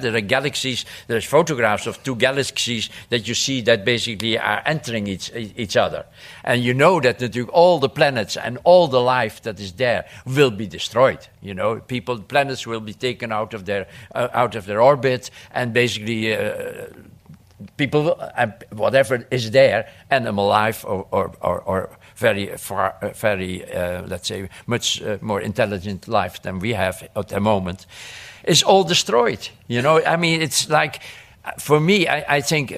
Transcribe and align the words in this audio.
There 0.00 0.14
are 0.14 0.20
galaxies, 0.20 0.84
there's 1.06 1.24
photographs 1.24 1.86
of 1.86 2.02
two 2.02 2.16
galaxies 2.16 2.90
that 3.08 3.28
you 3.28 3.34
see 3.34 3.60
that 3.62 3.84
basically 3.84 4.38
are 4.38 4.62
entering 4.66 5.06
each, 5.06 5.30
each 5.34 5.76
other. 5.76 6.06
And 6.44 6.62
you 6.62 6.74
know 6.74 7.00
that 7.00 7.20
all 7.52 7.78
the 7.78 7.88
planets 7.88 8.36
and 8.36 8.58
all 8.64 8.88
the 8.88 9.00
life 9.00 9.42
that 9.42 9.60
is 9.60 9.72
there 9.72 10.06
will 10.26 10.50
be 10.50 10.66
destroyed. 10.66 11.26
You 11.42 11.54
know, 11.54 11.80
people, 11.80 12.18
planets 12.20 12.66
will 12.66 12.80
be 12.80 12.94
taken 12.94 13.32
out 13.32 13.54
of 13.54 13.64
their, 13.64 13.86
uh, 14.14 14.28
out 14.32 14.54
of 14.54 14.66
their 14.66 14.80
orbit 14.80 15.30
and 15.52 15.72
basically 15.72 16.34
uh, 16.34 16.86
people, 17.76 18.16
uh, 18.18 18.46
whatever 18.72 19.26
is 19.30 19.50
there, 19.50 19.88
animal 20.10 20.46
life 20.46 20.84
or, 20.84 21.06
or, 21.10 21.32
or, 21.40 21.60
or 21.60 21.90
very 22.16 22.46
far, 22.56 22.96
uh, 23.02 23.08
very, 23.10 23.64
uh, 23.72 24.02
let's 24.06 24.28
say, 24.28 24.48
much 24.66 25.02
uh, 25.02 25.18
more 25.20 25.40
intelligent 25.40 26.08
life 26.08 26.42
than 26.42 26.58
we 26.58 26.72
have 26.72 27.08
at 27.16 27.28
the 27.28 27.40
moment, 27.40 27.86
is 28.44 28.62
all 28.62 28.84
destroyed. 28.84 29.48
You 29.68 29.82
know, 29.82 30.02
I 30.04 30.16
mean, 30.16 30.42
it's 30.42 30.68
like, 30.68 31.02
for 31.58 31.80
me, 31.80 32.08
I, 32.08 32.36
I 32.36 32.40
think 32.40 32.74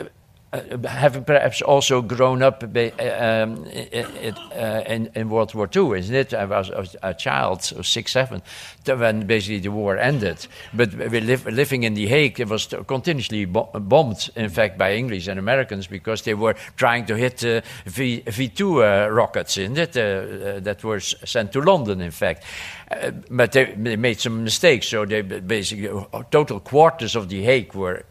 uh, 0.52 0.86
having 0.86 1.24
perhaps 1.24 1.62
also 1.62 2.02
grown 2.02 2.42
up 2.42 2.62
um, 2.62 3.64
in, 3.64 4.34
uh, 4.54 4.84
in, 4.86 5.10
in, 5.14 5.30
World 5.30 5.54
War 5.54 5.66
II, 5.74 5.98
isn't 5.98 6.14
it? 6.14 6.34
I 6.34 6.44
was, 6.44 6.94
a 7.02 7.14
child, 7.14 7.62
so 7.62 7.80
six, 7.80 8.12
seven, 8.12 8.42
when 8.84 9.26
basically 9.26 9.60
the 9.60 9.70
war 9.70 9.96
ended. 9.96 10.46
But 10.74 10.92
we 10.94 11.20
live, 11.20 11.46
living 11.46 11.84
in 11.84 11.94
The 11.94 12.06
Hague, 12.06 12.38
it 12.38 12.50
was 12.50 12.66
continuously 12.86 13.46
bombed, 13.46 14.30
in 14.36 14.50
fact, 14.50 14.76
by 14.76 14.92
English 14.92 15.26
and 15.26 15.38
Americans 15.38 15.86
because 15.86 16.20
they 16.20 16.34
were 16.34 16.54
trying 16.76 17.06
to 17.06 17.16
hit 17.16 17.42
uh, 17.44 17.62
v, 17.86 18.22
V2 18.26 19.06
uh, 19.06 19.10
rockets, 19.10 19.56
isn't 19.56 19.78
it? 19.78 19.96
Uh, 19.96 20.60
that 20.60 20.84
were 20.84 21.00
sent 21.00 21.52
to 21.52 21.62
London, 21.62 22.02
in 22.02 22.10
fact. 22.10 22.44
Uh, 22.90 23.10
but 23.30 23.52
they, 23.52 23.72
they, 23.72 23.96
made 23.96 24.20
some 24.20 24.44
mistakes, 24.44 24.88
so 24.88 25.06
they 25.06 25.22
basically 25.22 25.88
total 26.30 26.60
quarters 26.60 27.16
of 27.16 27.30
the 27.30 27.42
Hague 27.42 27.72
were 27.74 28.04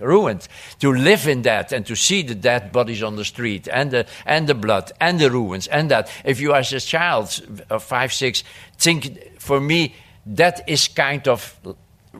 ruined. 0.00 0.48
To 0.80 0.92
live 0.92 1.26
in 1.26 1.42
that 1.42 1.72
and 1.72 1.86
to 1.86 1.94
see 1.96 2.22
the 2.22 2.34
dead 2.34 2.72
bodies 2.72 3.02
on 3.02 3.16
the 3.16 3.24
street 3.24 3.68
and 3.68 3.90
the 3.90 4.06
and 4.24 4.46
the 4.46 4.54
blood 4.54 4.92
and 5.00 5.18
the 5.18 5.30
ruins 5.30 5.66
and 5.66 5.90
that, 5.90 6.10
if 6.24 6.40
you 6.40 6.54
as 6.54 6.72
a 6.72 6.80
child 6.80 7.40
of 7.70 7.82
five 7.82 8.12
six 8.12 8.44
think 8.78 9.40
for 9.40 9.60
me 9.60 9.94
that 10.26 10.68
is 10.68 10.88
kind 10.88 11.28
of 11.28 11.58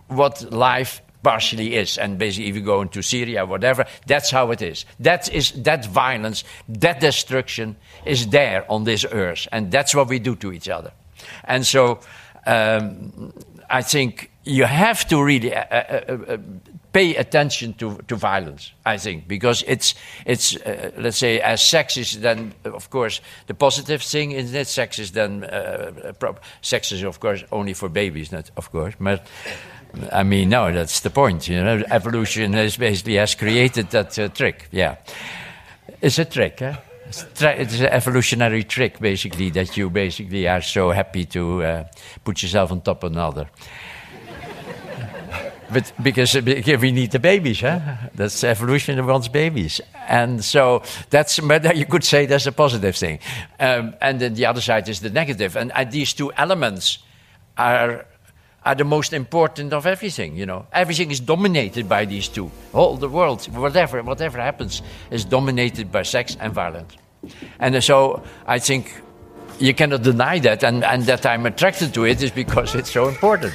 what 0.08 0.52
life 0.52 1.02
partially 1.22 1.74
is. 1.74 1.98
And 1.98 2.18
basically, 2.18 2.48
if 2.48 2.54
you 2.54 2.62
go 2.62 2.82
into 2.82 3.02
Syria, 3.02 3.44
whatever, 3.44 3.84
that's 4.06 4.30
how 4.30 4.52
it 4.52 4.62
is. 4.62 4.84
That 5.00 5.32
is 5.32 5.50
that 5.62 5.84
violence, 5.86 6.44
that 6.68 7.00
destruction 7.00 7.76
is 8.04 8.28
there 8.28 8.64
on 8.70 8.84
this 8.84 9.04
earth, 9.04 9.48
and 9.50 9.72
that's 9.72 9.92
what 9.94 10.08
we 10.08 10.20
do 10.20 10.36
to 10.36 10.52
each 10.52 10.68
other. 10.68 10.92
And 11.44 11.66
so 11.66 11.98
um, 12.46 13.32
I 13.68 13.82
think 13.82 14.30
you 14.44 14.66
have 14.66 15.08
to 15.08 15.20
really 15.22 15.52
uh, 15.52 15.64
uh, 15.70 16.16
uh, 16.28 16.36
pay 16.96 17.14
attention 17.16 17.74
to, 17.74 17.98
to 18.08 18.16
violence, 18.16 18.72
I 18.86 18.96
think, 18.96 19.28
because 19.28 19.62
it's, 19.66 19.94
it's 20.24 20.56
uh, 20.56 20.92
let's 20.96 21.18
say, 21.18 21.40
as 21.40 21.60
sexist 21.60 22.22
then, 22.22 22.54
of 22.64 22.88
course, 22.88 23.20
the 23.48 23.52
positive 23.54 24.00
thing 24.00 24.32
is 24.32 24.52
that 24.52 24.66
sex 24.66 24.98
is 24.98 25.12
then, 25.12 25.44
uh, 25.44 26.32
sex 26.62 26.92
is, 26.92 27.02
of 27.02 27.20
course, 27.20 27.44
only 27.52 27.74
for 27.74 27.90
babies, 27.90 28.32
not, 28.32 28.50
of 28.56 28.72
course, 28.72 28.94
but. 28.98 29.26
I 30.12 30.24
mean, 30.24 30.50
no, 30.50 30.72
that's 30.72 31.00
the 31.00 31.10
point. 31.10 31.48
You 31.48 31.62
know, 31.62 31.82
evolution 31.90 32.52
has 32.52 32.76
basically 32.76 33.14
has 33.14 33.34
created 33.34 33.88
that 33.90 34.18
uh, 34.18 34.28
trick. 34.28 34.68
Yeah, 34.70 34.96
it's 36.02 36.18
a 36.18 36.24
trick. 36.24 36.60
Eh? 36.60 36.74
It's 37.06 37.80
an 37.80 37.86
evolutionary 37.86 38.64
trick, 38.64 38.98
basically, 38.98 39.50
that 39.50 39.76
you 39.76 39.88
basically 39.88 40.48
are 40.48 40.60
so 40.60 40.90
happy 40.90 41.24
to 41.26 41.62
uh, 41.62 41.84
put 42.24 42.42
yourself 42.42 42.72
on 42.72 42.80
top 42.80 43.04
of 43.04 43.12
another. 43.12 43.48
But 45.72 45.92
because 46.02 46.34
we 46.34 46.92
need 46.92 47.10
the 47.10 47.18
babies, 47.18 47.60
huh? 47.60 47.80
That's 48.14 48.44
evolution 48.44 49.04
wants 49.06 49.28
babies, 49.28 49.80
and 50.08 50.44
so 50.44 50.82
that's. 51.10 51.38
But 51.40 51.76
you 51.76 51.86
could 51.86 52.04
say 52.04 52.26
that's 52.26 52.46
a 52.46 52.52
positive 52.52 52.96
thing, 52.96 53.18
um, 53.58 53.94
and 54.00 54.20
then 54.20 54.34
the 54.34 54.46
other 54.46 54.60
side 54.60 54.88
is 54.88 55.00
the 55.00 55.10
negative. 55.10 55.56
And 55.56 55.72
uh, 55.72 55.84
these 55.84 56.12
two 56.14 56.32
elements 56.32 56.98
are 57.56 58.06
are 58.64 58.74
the 58.74 58.84
most 58.84 59.12
important 59.12 59.72
of 59.72 59.86
everything. 59.86 60.36
You 60.36 60.46
know, 60.46 60.66
everything 60.72 61.10
is 61.10 61.20
dominated 61.20 61.88
by 61.88 62.04
these 62.04 62.28
two. 62.28 62.50
All 62.72 62.96
the 62.96 63.08
world, 63.08 63.46
whatever 63.46 64.02
whatever 64.02 64.38
happens, 64.38 64.82
is 65.10 65.24
dominated 65.24 65.90
by 65.90 66.02
sex 66.02 66.36
and 66.40 66.52
violence. 66.52 66.96
And 67.58 67.82
so 67.82 68.22
I 68.46 68.58
think 68.58 69.02
you 69.58 69.74
cannot 69.74 70.02
deny 70.02 70.38
that, 70.40 70.62
and, 70.62 70.84
and 70.84 71.02
that 71.04 71.24
I'm 71.26 71.46
attracted 71.46 71.94
to 71.94 72.04
it 72.04 72.22
is 72.22 72.30
because 72.30 72.74
it's 72.74 72.92
so 72.92 73.08
important. 73.08 73.54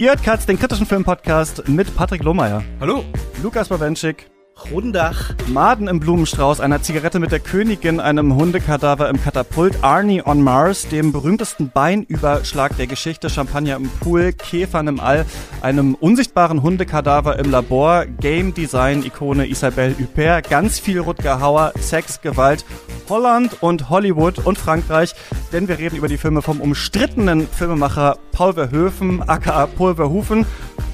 Ihr 0.00 0.08
hört 0.08 0.22
Katz, 0.22 0.46
den 0.46 0.58
kritischen 0.58 0.86
Filmpodcast 0.86 1.68
mit 1.68 1.94
Patrick 1.94 2.22
Lohmeier. 2.22 2.64
Hallo. 2.80 3.04
Lukas 3.42 3.68
Bawenschik. 3.68 4.30
Rundach. 4.70 5.34
Maden 5.48 5.88
im 5.88 6.00
Blumenstrauß, 6.00 6.60
einer 6.60 6.82
Zigarette 6.82 7.18
mit 7.18 7.32
der 7.32 7.40
Königin, 7.40 8.00
einem 8.00 8.34
Hundekadaver 8.34 9.08
im 9.08 9.22
Katapult, 9.22 9.82
Arnie 9.82 10.22
on 10.24 10.42
Mars, 10.42 10.88
dem 10.88 11.12
berühmtesten 11.12 11.70
Beinüberschlag 11.70 12.76
der 12.76 12.86
Geschichte, 12.86 13.30
Champagner 13.30 13.76
im 13.76 13.88
Pool, 14.00 14.32
Käfern 14.32 14.88
im 14.88 15.00
All, 15.00 15.26
einem 15.62 15.94
unsichtbaren 15.94 16.62
Hundekadaver 16.62 17.38
im 17.38 17.50
Labor, 17.50 18.06
Game 18.06 18.54
Design 18.54 19.02
Ikone 19.02 19.46
Isabelle 19.46 19.94
Huppert, 19.98 20.50
ganz 20.50 20.78
viel 20.78 21.00
Rutger 21.00 21.40
Hauer, 21.40 21.72
Sex, 21.78 22.20
Gewalt, 22.20 22.64
Holland 23.08 23.62
und 23.62 23.90
Hollywood 23.90 24.38
und 24.38 24.58
Frankreich, 24.58 25.14
denn 25.52 25.68
wir 25.68 25.78
reden 25.78 25.96
über 25.96 26.08
die 26.08 26.18
Filme 26.18 26.42
vom 26.42 26.60
umstrittenen 26.60 27.48
Filmemacher 27.48 28.18
Paul 28.32 28.54
Verhoeven, 28.54 29.22
aka 29.28 29.66
Paul 29.66 29.96
Verhoeven 29.96 30.46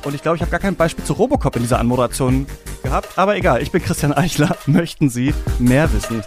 und 0.06 0.14
ich 0.14 0.22
glaube, 0.22 0.36
ich 0.36 0.42
habe 0.42 0.52
gar 0.52 0.60
kein 0.60 0.76
Beispiel 0.76 1.04
zu 1.04 1.14
Robocop 1.14 1.56
in 1.56 1.62
dieser 1.62 1.80
Anmoderation 1.80 2.46
gehabt. 2.84 3.18
Aber 3.18 3.36
egal, 3.36 3.55
ich 3.60 3.70
bin 3.70 3.82
Christian 3.82 4.12
Eichler. 4.12 4.56
Möchten 4.66 5.08
Sie 5.08 5.34
mehr 5.58 5.92
wissen? 5.92 6.22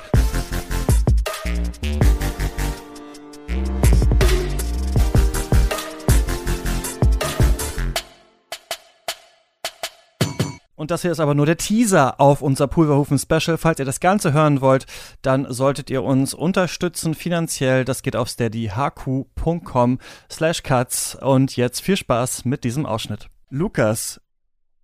Und 10.80 10.92
das 10.92 11.02
hier 11.02 11.12
ist 11.12 11.20
aber 11.20 11.36
nur 11.36 11.46
der 11.46 11.58
Teaser 11.58 12.22
auf 12.22 12.42
unser 12.42 12.68
Pulverhofen 12.68 13.20
Special. 13.20 13.58
Falls 13.58 13.80
ihr 13.80 13.86
das 13.86 14.00
Ganze 14.00 14.32
hören 14.32 14.62
wollt, 14.62 14.86
dann 15.22 15.52
solltet 15.52 15.90
ihr 15.90 16.04
uns 16.04 16.34
unterstützen 16.34 17.16
finanziell. 17.16 17.84
Das 17.84 18.02
geht 18.02 18.16
auf 18.16 18.30
steadyhq.com 18.30 20.00
slash 20.32 20.64
cuts. 20.64 21.16
Und 21.16 21.58
jetzt 21.58 21.82
viel 21.82 21.98
Spaß 21.98 22.46
mit 22.46 22.64
diesem 22.64 22.86
Ausschnitt. 22.86 23.28
Lukas, 23.50 24.22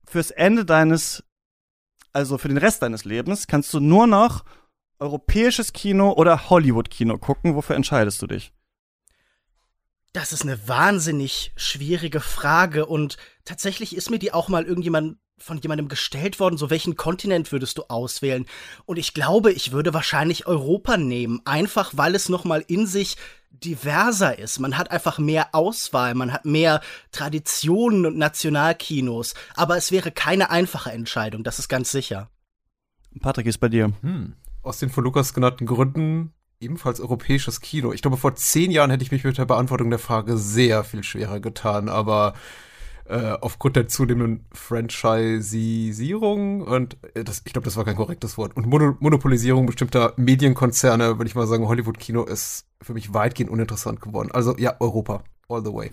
fürs 0.06 0.32
Ende 0.32 0.66
deines, 0.66 1.24
also 2.16 2.38
für 2.38 2.48
den 2.48 2.58
Rest 2.58 2.82
deines 2.82 3.04
Lebens, 3.04 3.48
kannst 3.48 3.74
du 3.74 3.80
nur 3.80 4.08
noch 4.08 4.46
europäisches 5.00 5.74
Kino 5.74 6.14
oder 6.14 6.50
Hollywood-Kino 6.50 7.18
gucken. 7.18 7.56
Wofür 7.56 7.76
entscheidest 7.76 8.22
du 8.22 8.28
dich? 8.28 8.54
Das 10.14 10.32
ist 10.32 10.44
eine 10.44 10.66
wahnsinnig 10.68 11.52
schwierige 11.58 12.22
Frage 12.22 12.86
und 12.86 13.18
tatsächlich 13.44 13.96
ist 13.96 14.10
mir 14.10 14.20
die 14.20 14.32
auch 14.32 14.48
mal 14.48 14.64
irgendjemand 14.64 15.18
von 15.38 15.58
jemandem 15.58 15.90
gestellt 15.90 16.40
worden, 16.40 16.56
so 16.58 16.70
welchen 16.70 16.96
Kontinent 16.96 17.52
würdest 17.52 17.78
du 17.78 17.84
auswählen? 17.90 18.46
Und 18.86 18.98
ich 18.98 19.14
glaube, 19.14 19.52
ich 19.52 19.74
würde 19.74 19.94
wahrscheinlich 19.94 20.48
Europa 20.48 20.96
nehmen, 20.96 21.42
einfach 21.44 21.92
weil 21.98 22.16
es 22.16 22.30
noch 22.30 22.46
mal 22.46 22.64
in 22.66 22.88
sich 22.88 23.18
diverser 23.64 24.38
ist. 24.38 24.60
Man 24.60 24.78
hat 24.78 24.92
einfach 24.92 25.20
mehr 25.20 25.54
Auswahl, 25.54 26.14
man 26.16 26.34
hat 26.34 26.46
mehr 26.46 26.82
Traditionen 27.12 28.06
und 28.06 28.18
Nationalkinos. 28.18 29.34
Aber 29.56 29.78
es 29.78 29.92
wäre 29.92 30.12
keine 30.12 30.50
einfache 30.50 30.92
Entscheidung, 30.92 31.44
das 31.44 31.60
ist 31.60 31.70
ganz 31.70 31.92
sicher. 31.92 32.30
Patrick 33.22 33.48
ist 33.48 33.60
bei 33.60 33.70
dir. 33.70 33.92
Hm. 34.02 34.34
Aus 34.62 34.80
den 34.80 34.90
von 34.90 35.04
Lukas 35.04 35.34
genannten 35.34 35.66
Gründen 35.66 36.34
ebenfalls 36.60 37.00
europäisches 37.00 37.62
Kino. 37.62 37.94
Ich 37.94 38.02
glaube, 38.02 38.18
vor 38.18 38.36
zehn 38.36 38.72
Jahren 38.72 38.90
hätte 38.90 39.04
ich 39.04 39.12
mich 39.12 39.24
mit 39.24 39.38
der 39.38 39.46
Beantwortung 39.46 39.90
der 39.90 40.00
Frage 40.00 40.38
sehr 40.38 40.84
viel 40.84 41.04
schwerer 41.04 41.40
getan, 41.40 41.90
aber 41.90 42.34
äh, 43.08 43.34
aufgrund 43.42 43.76
der 43.76 43.88
zunehmenden 43.88 44.46
Franchisierung 44.52 46.62
und 46.62 46.98
äh, 47.14 47.24
das, 47.24 47.42
ich 47.46 47.54
glaube, 47.54 47.66
das 47.66 47.78
war 47.78 47.86
kein 47.86 47.96
korrektes 47.96 48.38
Wort 48.38 48.58
und 48.58 48.68
Mono 48.68 48.96
Monopolisierung 49.00 49.66
bestimmter 49.66 50.14
Medienkonzerne, 50.18 51.18
würde 51.18 51.28
ich 51.28 51.36
mal 51.36 51.48
sagen, 51.48 51.68
Hollywood-Kino 51.68 52.24
ist 52.24 52.66
für 52.82 52.94
mich 52.94 53.14
weitgehend 53.14 53.52
uninteressant 53.52 54.02
geworden. 54.02 54.30
Also 54.32 54.58
ja, 54.58 54.76
Europa. 54.80 55.24
All 55.48 55.64
the 55.64 55.72
way. 55.72 55.92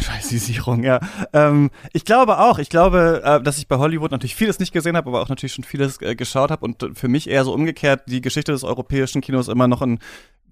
Franchisierung, 0.00 0.84
ja. 0.84 1.00
Ähm, 1.32 1.70
ich 1.92 2.04
glaube 2.04 2.38
auch. 2.38 2.60
Ich 2.60 2.68
glaube, 2.68 3.20
äh, 3.24 3.42
dass 3.42 3.58
ich 3.58 3.66
bei 3.66 3.78
Hollywood 3.78 4.12
natürlich 4.12 4.36
vieles 4.36 4.60
nicht 4.60 4.72
gesehen 4.72 4.96
habe, 4.96 5.08
aber 5.08 5.22
auch 5.22 5.28
natürlich 5.28 5.54
schon 5.54 5.64
vieles 5.64 6.00
äh, 6.00 6.14
geschaut 6.14 6.52
habe 6.52 6.64
und 6.64 6.96
für 6.96 7.08
mich 7.08 7.28
eher 7.28 7.42
so 7.42 7.52
umgekehrt 7.52 8.04
die 8.06 8.20
Geschichte 8.20 8.52
des 8.52 8.62
europäischen 8.62 9.22
Kinos 9.22 9.48
immer 9.48 9.66
noch 9.66 9.82
ein 9.82 9.98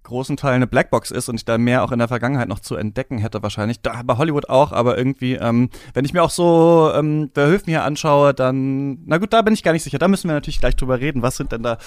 großen 0.05 0.37
Teil 0.37 0.53
eine 0.53 0.67
Blackbox 0.67 1.11
ist 1.11 1.29
und 1.29 1.37
ich 1.37 1.45
da 1.45 1.59
mehr 1.59 1.83
auch 1.83 1.91
in 1.91 1.99
der 1.99 2.09
Vergangenheit 2.09 2.49
noch 2.49 2.61
zu 2.61 2.77
entdecken 2.77 3.19
hätte 3.19 3.43
wahrscheinlich. 3.43 3.81
Da, 3.81 4.03
bei 4.05 4.17
Hollywood 4.17 4.49
auch, 4.49 4.73
aber 4.73 4.97
irgendwie, 4.97 5.35
ähm, 5.35 5.71
wenn 5.95 6.05
ich 6.05 6.13
mir 6.13 6.23
auch 6.23 6.31
so 6.31 6.93
ähm, 6.95 7.33
der 7.35 7.47
Höfen 7.47 7.71
hier 7.71 7.83
anschaue, 7.83 8.35
dann, 8.35 8.99
na 9.07 9.19
gut, 9.19 9.33
da 9.33 9.43
bin 9.43 9.55
ich 9.55 9.63
gar 9.63 9.73
nicht 9.73 9.83
sicher. 9.83 9.99
Da 9.99 10.09
müssen 10.09 10.29
wir 10.29 10.35
natürlich 10.35 10.61
gleich 10.61 10.77
drüber 10.77 11.01
reden. 11.01 11.23
Was 11.23 11.37
sind 11.37 11.53
denn 11.53 11.63
da 11.63 11.79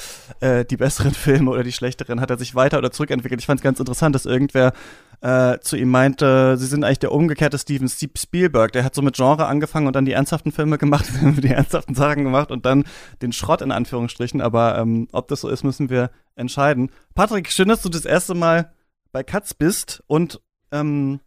äh, 0.41 0.65
die 0.65 0.77
besseren 0.77 1.11
Filme 1.13 1.51
oder 1.51 1.63
die 1.63 1.71
schlechteren? 1.71 2.19
Hat 2.19 2.29
er 2.29 2.37
sich 2.37 2.55
weiter 2.55 2.79
oder 2.79 2.91
zurückentwickelt? 2.91 3.39
Ich 3.39 3.45
fand 3.45 3.59
es 3.59 3.63
ganz 3.63 3.79
interessant, 3.79 4.15
dass 4.15 4.25
irgendwer 4.25 4.73
äh, 5.21 5.59
zu 5.59 5.77
ihm 5.77 5.89
meinte, 5.89 6.57
sie 6.57 6.67
sind 6.67 6.83
eigentlich 6.83 6.99
der 6.99 7.11
umgekehrte 7.11 7.57
Steven 7.57 7.87
Spielberg. 7.89 8.71
Der 8.71 8.83
hat 8.83 8.95
so 8.95 9.01
mit 9.01 9.15
Genre 9.15 9.47
angefangen 9.47 9.87
und 9.87 9.95
dann 9.95 10.05
die 10.05 10.11
ernsthaften 10.11 10.51
Filme 10.51 10.77
gemacht, 10.77 11.05
die 11.21 11.47
ernsthaften 11.47 11.95
Sachen 11.95 12.23
gemacht 12.23 12.51
und 12.51 12.65
dann 12.65 12.83
den 13.21 13.31
Schrott 13.31 13.61
in 13.61 13.71
Anführungsstrichen. 13.71 14.41
Aber 14.41 14.77
ähm, 14.77 15.07
ob 15.11 15.27
das 15.27 15.41
so 15.41 15.49
ist, 15.49 15.63
müssen 15.63 15.89
wir 15.89 16.09
entscheiden. 16.37 16.91
Patrick, 17.15 17.51
schön, 17.51 17.67
dass 17.67 17.81
du 17.81 17.89
das 17.89 18.05
erste 18.05 18.33
Mal 18.33 18.71
bei 19.11 19.23
Katz 19.23 19.53
bist 19.53 20.03
und 20.07 20.41
ähm, 20.71 21.19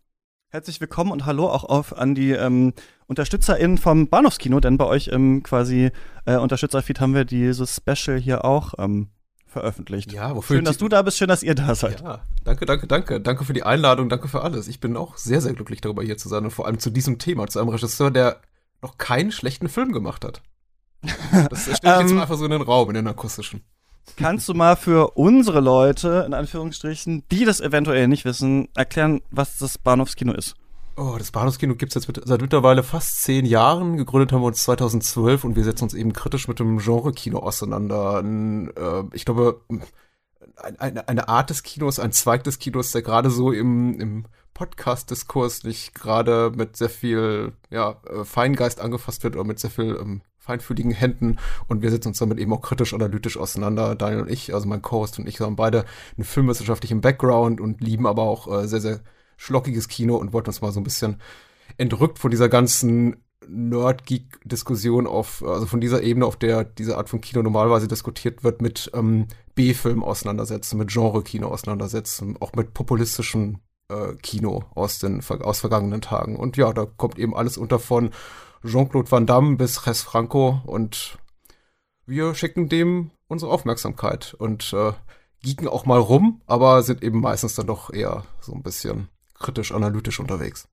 herzlich 0.49 0.81
willkommen 0.81 1.11
und 1.11 1.27
hallo 1.27 1.49
auch 1.49 1.65
auf 1.65 1.97
an 1.97 2.15
die 2.15 2.31
ähm, 2.31 2.73
UnterstützerInnen 3.07 3.79
vom 3.79 4.09
Bahnhofskino, 4.09 4.61
denn 4.61 4.79
bei 4.79 4.87
euch 4.87 5.09
im 5.09 5.43
quasi 5.43 5.91
äh, 6.27 6.37
Unterstützerfeed 6.37 7.01
haben 7.01 7.15
wir 7.15 7.25
dieses 7.25 7.77
Special 7.77 8.19
hier 8.19 8.45
auch 8.45 8.75
ähm, 8.79 9.09
veröffentlicht. 9.47 10.13
Ja, 10.13 10.35
wofür 10.37 10.57
schön, 10.57 10.65
dass 10.65 10.79
du 10.79 10.89
da 10.89 11.03
bist, 11.03 11.19
schön, 11.19 11.29
dass 11.29 11.43
ihr 11.43 11.55
da 11.55 11.75
seid. 11.75 12.01
Ja, 12.01 12.21
danke, 12.45 12.67
danke, 12.67 12.87
danke. 12.87 13.21
Danke 13.21 13.45
für 13.45 13.53
die 13.53 13.65
Einladung, 13.65 14.09
danke 14.09 14.29
für 14.29 14.43
alles. 14.43 14.69
Ich 14.69 14.81
bin 14.81 14.97
auch 14.97 15.17
sehr, 15.17 15.41
sehr 15.41 15.55
glücklich 15.55 15.81
darüber, 15.81 16.03
hier 16.03 16.17
zu 16.17 16.29
sein 16.29 16.45
und 16.45 16.51
vor 16.53 16.67
allem 16.67 16.79
zu 16.79 16.91
diesem 16.91 17.19
Thema, 17.19 17.49
zu 17.49 17.59
einem 17.59 17.71
Regisseur, 17.71 18.11
der 18.11 18.41
noch 18.81 18.97
keinen 18.97 19.33
schlechten 19.33 19.69
Film 19.69 19.93
gemacht 19.93 20.25
hat. 20.25 20.43
Das 21.51 21.63
stelle 21.63 21.75
ich 21.75 21.83
jetzt 21.83 21.83
Ähm, 22.11 22.15
mal 22.15 22.23
einfach 22.23 22.37
so 22.37 22.45
in 22.45 22.53
den 22.53 22.63
Raum, 22.63 22.89
in 22.91 22.95
den 22.95 23.09
akustischen. 23.09 23.63
Kannst 24.17 24.49
du 24.49 24.55
mal 24.55 24.77
für 24.77 25.13
unsere 25.17 25.61
Leute, 25.61 26.25
in 26.27 26.35
Anführungsstrichen, 26.35 27.25
die 27.31 27.45
das 27.45 27.61
eventuell 27.61 28.09
nicht 28.09 28.25
wissen, 28.25 28.69
erklären, 28.75 29.23
was 29.31 29.59
das 29.59 29.79
Bahnhofskino 29.79 30.33
ist? 30.33 30.55
Oh, 30.97 31.17
das 31.17 31.31
Bahnhofskino 31.31 31.77
gibt's 31.77 31.95
jetzt 31.95 32.09
mit, 32.09 32.21
seit 32.25 32.43
mittlerweile 32.43 32.83
fast 32.83 33.23
zehn 33.23 33.47
Jahren. 33.47 33.97
Gegründet 33.97 34.33
haben 34.33 34.43
wir 34.43 34.49
uns 34.49 34.63
2012 34.65 35.45
und 35.45 35.57
wir 35.57 35.65
setzen 35.65 35.85
uns 35.85 35.95
eben 35.95 36.13
kritisch 36.13 36.49
mit 36.49 36.59
dem 36.59 36.79
Genre-Kino 36.79 37.39
auseinander. 37.39 38.19
Ein, 38.19 38.69
äh, 38.77 39.05
ich 39.13 39.25
glaube, 39.25 39.63
ein, 40.57 40.79
eine, 40.79 41.09
eine 41.09 41.29
Art 41.29 41.51
des 41.51 41.63
Kinos, 41.63 41.99
ein 41.99 42.13
Zweig 42.13 42.45
des 42.45 42.59
Kinos, 42.59 42.93
der 42.93 43.03
gerade 43.03 43.31
so 43.31 43.53
im, 43.53 43.99
im 43.99 44.27
Podcast-Diskurs 44.53 45.65
nicht 45.65 45.95
gerade 45.95 46.53
mit 46.55 46.77
sehr 46.77 46.91
viel 46.91 47.53
ja, 47.71 47.97
äh, 48.07 48.25
Feingeist 48.25 48.81
angefasst 48.81 49.25
wird 49.25 49.37
oder 49.37 49.45
mit 49.45 49.59
sehr 49.59 49.71
viel 49.71 49.97
ähm, 49.99 50.21
feinfühligen 50.51 50.91
Händen. 50.91 51.39
Und 51.69 51.83
wir 51.83 51.91
setzen 51.91 52.09
uns 52.09 52.19
damit 52.19 52.39
eben 52.39 52.53
auch 52.53 52.61
kritisch, 52.61 52.93
analytisch 52.93 53.37
auseinander. 53.37 53.95
Daniel 53.95 54.23
und 54.23 54.31
ich, 54.31 54.53
also 54.53 54.69
mein 54.69 54.83
Co-Host 54.83 55.19
und 55.19 55.29
ich, 55.29 55.41
haben 55.41 55.57
beide 55.57 55.85
einen 56.17 56.25
filmwissenschaftlichen 56.25 57.01
Background 57.01 57.61
und 57.61 57.81
lieben 57.81 58.07
aber 58.07 58.23
auch 58.23 58.63
äh, 58.63 58.67
sehr, 58.67 58.81
sehr 58.81 59.01
schlockiges 59.37 59.87
Kino 59.89 60.17
und 60.17 60.33
wollten 60.33 60.49
uns 60.49 60.61
mal 60.61 60.73
so 60.73 60.81
ein 60.81 60.85
bisschen 60.85 61.21
entrückt 61.79 62.19
von 62.19 62.31
dieser 62.31 62.49
ganzen 62.49 63.17
Nerd-Geek-Diskussion 63.49 65.07
auf, 65.07 65.43
also 65.45 65.67
von 65.67 65.81
dieser 65.81 66.03
Ebene, 66.03 66.27
auf 66.27 66.37
der 66.37 66.65
diese 66.65 66.99
Art 66.99 67.09
von 67.09 67.21
Kino 67.21 67.43
normalerweise 67.43 67.89
diskutiert 67.89 68.45
wird, 68.45 68.61
mit 68.61 68.91
ähm, 68.93 69.29
B-Film 69.55 70.03
auseinandersetzen, 70.03 70.79
mit 70.79 70.91
Genre-Kino 70.91 71.49
auseinandersetzen, 71.49 72.37
auch 72.41 72.53
mit 72.55 72.75
populistischem 72.75 73.61
äh, 73.89 74.15
Kino 74.23 74.65
aus 74.75 74.99
den 74.99 75.23
aus 75.29 75.61
vergangenen 75.61 76.01
Tagen. 76.01 76.37
Und 76.37 76.57
ja, 76.57 76.73
da 76.73 76.87
kommt 76.87 77.19
eben 77.19 77.35
alles 77.35 77.57
unter 77.57 77.79
von 77.79 78.11
Jean-Claude 78.65 79.11
Van 79.11 79.27
Damme 79.27 79.57
bis 79.57 79.87
Res 79.87 80.03
Franco 80.03 80.61
und 80.67 81.19
wir 82.07 82.35
schicken 82.35 82.69
dem 82.69 83.11
unsere 83.29 83.51
Aufmerksamkeit 83.53 84.35
und 84.35 84.73
äh, 84.73 84.93
geeken 85.43 85.69
auch 85.69 85.87
mal 85.87 85.99
rum, 85.99 86.43
aber 86.47 86.83
sind 86.83 87.03
eben 87.03 87.21
meistens 87.21 87.55
dann 87.55 87.67
doch 87.67 87.93
eher 87.93 88.25
so 88.41 88.53
ein 88.53 88.63
bisschen 88.63 89.09
kritisch-analytisch 89.35 90.21
unterwegs. 90.21 90.69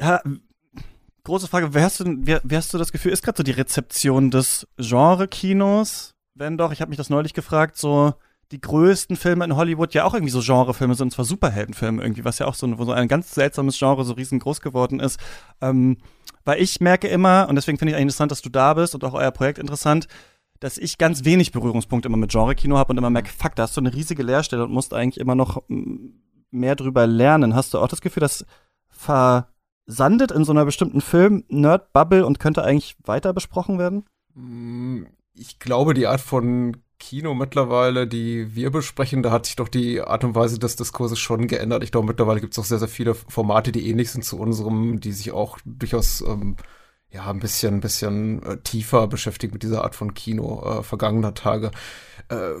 Ja, 0.00 0.20
große 1.24 1.48
Frage, 1.48 1.74
wer 1.74 1.84
hast 1.84 2.00
du, 2.00 2.04
wer, 2.18 2.40
wer 2.42 2.58
hast 2.58 2.74
du 2.74 2.78
das 2.78 2.92
Gefühl, 2.92 3.12
ist 3.12 3.22
gerade 3.22 3.36
so 3.36 3.42
die 3.42 3.52
Rezeption 3.52 4.30
des 4.30 4.66
Genre-Kinos? 4.78 6.14
Wenn 6.34 6.56
doch, 6.56 6.72
ich 6.72 6.80
habe 6.80 6.88
mich 6.88 6.96
das 6.96 7.10
neulich 7.10 7.34
gefragt, 7.34 7.76
so 7.76 8.14
die 8.52 8.60
größten 8.60 9.16
Filme 9.16 9.44
in 9.44 9.56
Hollywood 9.56 9.94
ja 9.94 10.04
auch 10.04 10.14
irgendwie 10.14 10.30
so 10.30 10.40
Genrefilme 10.40 10.94
sind, 10.94 11.06
und 11.06 11.10
zwar 11.10 11.24
Superheldenfilme 11.24 12.02
irgendwie, 12.02 12.24
was 12.24 12.38
ja 12.38 12.46
auch 12.46 12.54
so, 12.54 12.66
ein- 12.66 12.76
so 12.76 12.92
ein 12.92 13.08
ganz 13.08 13.34
seltsames 13.34 13.78
Genre 13.78 14.04
so 14.04 14.12
riesengroß 14.12 14.60
geworden 14.60 15.00
ist. 15.00 15.18
Ähm, 15.60 15.96
weil 16.44 16.60
ich 16.62 16.80
merke 16.80 17.08
immer, 17.08 17.46
und 17.48 17.56
deswegen 17.56 17.78
finde 17.78 17.90
ich 17.90 17.96
eigentlich 17.96 18.04
interessant, 18.04 18.30
dass 18.30 18.42
du 18.42 18.50
da 18.50 18.74
bist 18.74 18.94
und 18.94 19.02
auch 19.04 19.14
euer 19.14 19.30
Projekt 19.30 19.58
interessant, 19.58 20.06
dass 20.60 20.78
ich 20.78 20.98
ganz 20.98 21.24
wenig 21.24 21.50
Berührungspunkte 21.50 22.08
immer 22.08 22.16
mit 22.18 22.30
Genre-Kino 22.30 22.76
habe 22.76 22.92
und 22.92 22.98
immer 22.98 23.10
merke, 23.10 23.30
fuck, 23.32 23.56
da 23.56 23.64
hast 23.64 23.76
du 23.76 23.80
eine 23.80 23.92
riesige 23.94 24.22
Leerstelle 24.22 24.62
und 24.64 24.70
musst 24.72 24.94
eigentlich 24.94 25.18
immer 25.18 25.34
noch 25.34 25.62
mehr 26.50 26.76
drüber 26.76 27.06
lernen. 27.06 27.54
Hast 27.56 27.74
du 27.74 27.78
auch 27.78 27.88
das 27.88 28.00
Gefühl, 28.00 28.20
das 28.20 28.44
versandet 28.90 30.30
in 30.30 30.44
so 30.44 30.52
einer 30.52 30.64
bestimmten 30.64 31.00
Film-Nerd-Bubble 31.00 32.24
und 32.26 32.38
könnte 32.38 32.62
eigentlich 32.64 32.96
weiter 33.04 33.32
besprochen 33.32 33.78
werden? 33.78 34.04
Mm, 34.34 35.04
Ich 35.34 35.58
glaube, 35.58 35.94
die 35.94 36.06
Art 36.06 36.20
von 36.20 36.76
Kino 37.02 37.34
mittlerweile, 37.34 38.06
die 38.06 38.54
wir 38.54 38.70
besprechen, 38.70 39.24
da 39.24 39.32
hat 39.32 39.46
sich 39.46 39.56
doch 39.56 39.66
die 39.66 40.00
Art 40.00 40.22
und 40.22 40.36
Weise 40.36 40.60
des 40.60 40.76
Diskurses 40.76 41.18
schon 41.18 41.48
geändert. 41.48 41.82
Ich 41.82 41.90
glaube, 41.90 42.06
mittlerweile 42.06 42.40
gibt 42.40 42.52
es 42.52 42.58
auch 42.60 42.64
sehr, 42.64 42.78
sehr 42.78 42.86
viele 42.86 43.14
Formate, 43.14 43.72
die 43.72 43.90
ähnlich 43.90 44.12
sind 44.12 44.24
zu 44.24 44.38
unserem, 44.38 45.00
die 45.00 45.10
sich 45.10 45.32
auch 45.32 45.58
durchaus 45.64 46.20
ähm, 46.20 46.56
ja 47.10 47.28
ein 47.28 47.40
bisschen, 47.40 47.74
ein 47.74 47.80
bisschen 47.80 48.40
äh, 48.44 48.58
tiefer 48.58 49.08
beschäftigen 49.08 49.52
mit 49.52 49.64
dieser 49.64 49.82
Art 49.82 49.96
von 49.96 50.14
Kino 50.14 50.62
äh, 50.64 50.82
vergangener 50.84 51.34
Tage. 51.34 51.72
Äh, 52.28 52.52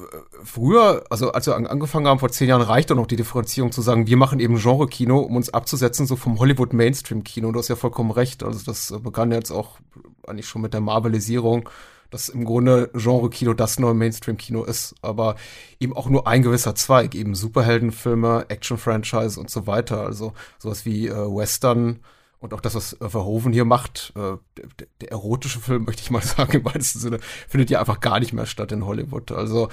früher, 0.42 1.04
also 1.08 1.30
als 1.30 1.46
wir 1.46 1.54
an, 1.54 1.68
angefangen 1.68 2.08
haben 2.08 2.18
vor 2.18 2.30
zehn 2.30 2.48
Jahren, 2.48 2.62
reichte 2.62 2.96
noch 2.96 3.06
die 3.06 3.16
Differenzierung 3.16 3.70
zu 3.70 3.80
sagen, 3.80 4.08
wir 4.08 4.16
machen 4.16 4.40
eben 4.40 4.58
Genre-Kino, 4.58 5.20
um 5.20 5.36
uns 5.36 5.54
abzusetzen, 5.54 6.08
so 6.08 6.16
vom 6.16 6.40
Hollywood-Mainstream-Kino. 6.40 7.52
Du 7.52 7.58
hast 7.60 7.68
ja 7.68 7.76
vollkommen 7.76 8.10
recht. 8.10 8.42
Also 8.42 8.64
das 8.66 8.90
äh, 8.90 8.98
begann 8.98 9.30
jetzt 9.30 9.52
auch 9.52 9.78
eigentlich 10.26 10.48
schon 10.48 10.62
mit 10.62 10.74
der 10.74 10.80
Marvelisierung 10.80 11.70
dass 12.12 12.28
im 12.28 12.44
Grunde 12.44 12.90
Genre-Kino 12.94 13.54
das 13.54 13.78
neue 13.78 13.94
Mainstream-Kino 13.94 14.64
ist, 14.64 14.94
aber 15.02 15.36
eben 15.80 15.96
auch 15.96 16.08
nur 16.08 16.26
ein 16.28 16.42
gewisser 16.42 16.74
Zweig, 16.74 17.14
eben 17.14 17.34
Superheldenfilme, 17.34 18.46
Action-Franchise 18.48 19.40
und 19.40 19.50
so 19.50 19.66
weiter. 19.66 20.02
Also 20.02 20.34
sowas 20.58 20.84
wie 20.84 21.08
äh, 21.08 21.14
Western 21.14 22.00
und 22.38 22.52
auch 22.52 22.60
das, 22.60 22.74
was 22.74 23.00
äh, 23.00 23.08
Verhoeven 23.08 23.52
hier 23.52 23.64
macht, 23.64 24.12
äh, 24.14 24.36
der, 24.56 24.86
der 25.00 25.10
erotische 25.10 25.58
Film, 25.58 25.84
möchte 25.86 26.02
ich 26.02 26.10
mal 26.10 26.22
sagen, 26.22 26.52
im 26.58 26.64
weitesten 26.66 26.98
Sinne, 26.98 27.18
findet 27.48 27.70
ja 27.70 27.80
einfach 27.80 28.00
gar 28.00 28.20
nicht 28.20 28.34
mehr 28.34 28.46
statt 28.46 28.72
in 28.72 28.84
Hollywood. 28.84 29.32
Also 29.32 29.70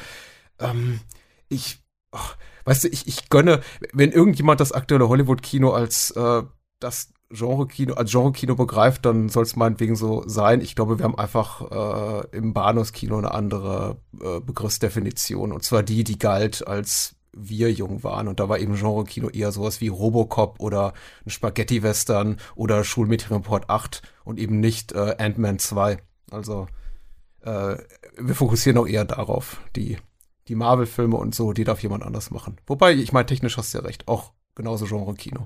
ähm, 0.59 1.01
ich, 1.49 1.83
ach, 2.11 2.37
weißt 2.63 2.85
du, 2.85 2.87
ich, 2.87 3.05
ich 3.05 3.27
gönne, 3.29 3.59
wenn 3.91 4.11
irgendjemand 4.13 4.61
das 4.61 4.71
aktuelle 4.71 5.09
Hollywood-Kino 5.09 5.71
als 5.71 6.11
äh, 6.11 6.43
das 6.79 7.11
Genre-Kino, 7.31 7.93
als 7.93 8.11
Genre-Kino 8.11 8.55
begreift, 8.55 9.05
dann 9.05 9.29
soll 9.29 9.43
es 9.43 9.55
meinetwegen 9.55 9.95
so 9.95 10.23
sein. 10.27 10.61
Ich 10.61 10.75
glaube, 10.75 10.97
wir 10.97 11.05
haben 11.05 11.17
einfach 11.17 12.23
äh, 12.31 12.37
im 12.37 12.53
Bahnhofskino 12.53 13.17
eine 13.17 13.33
andere 13.33 13.97
äh, 14.19 14.39
Begriffsdefinition. 14.39 15.51
Und 15.51 15.63
zwar 15.63 15.83
die, 15.83 16.03
die 16.03 16.17
galt, 16.17 16.67
als 16.67 17.15
wir 17.31 17.71
jung 17.71 18.03
waren. 18.03 18.27
Und 18.27 18.39
da 18.39 18.49
war 18.49 18.59
eben 18.59 18.75
Genre-Kino 18.75 19.29
eher 19.29 19.51
sowas 19.51 19.81
wie 19.81 19.89
Robocop 19.89 20.59
oder 20.59 20.93
ein 21.25 21.29
Spaghetti-Western 21.29 22.37
oder 22.55 22.83
Schulmädchenreport 22.83 23.69
8 23.69 24.01
und 24.23 24.39
eben 24.39 24.59
nicht 24.59 24.91
äh, 24.93 25.15
Ant-Man 25.17 25.59
2. 25.59 25.99
Also 26.31 26.67
äh, 27.41 27.77
wir 28.17 28.35
fokussieren 28.35 28.79
auch 28.79 28.87
eher 28.87 29.05
darauf. 29.05 29.61
Die, 29.75 29.97
die 30.47 30.55
Marvel-Filme 30.55 31.15
und 31.15 31.35
so, 31.35 31.53
die 31.53 31.63
darf 31.63 31.83
jemand 31.83 32.03
anders 32.03 32.31
machen. 32.31 32.57
Wobei, 32.65 32.93
ich 32.93 33.13
meine, 33.13 33.27
technisch 33.27 33.57
hast 33.57 33.73
du 33.73 33.77
ja 33.77 33.83
recht, 33.83 34.07
auch 34.07 34.33
genauso 34.55 34.85
Genre-Kino. 34.85 35.45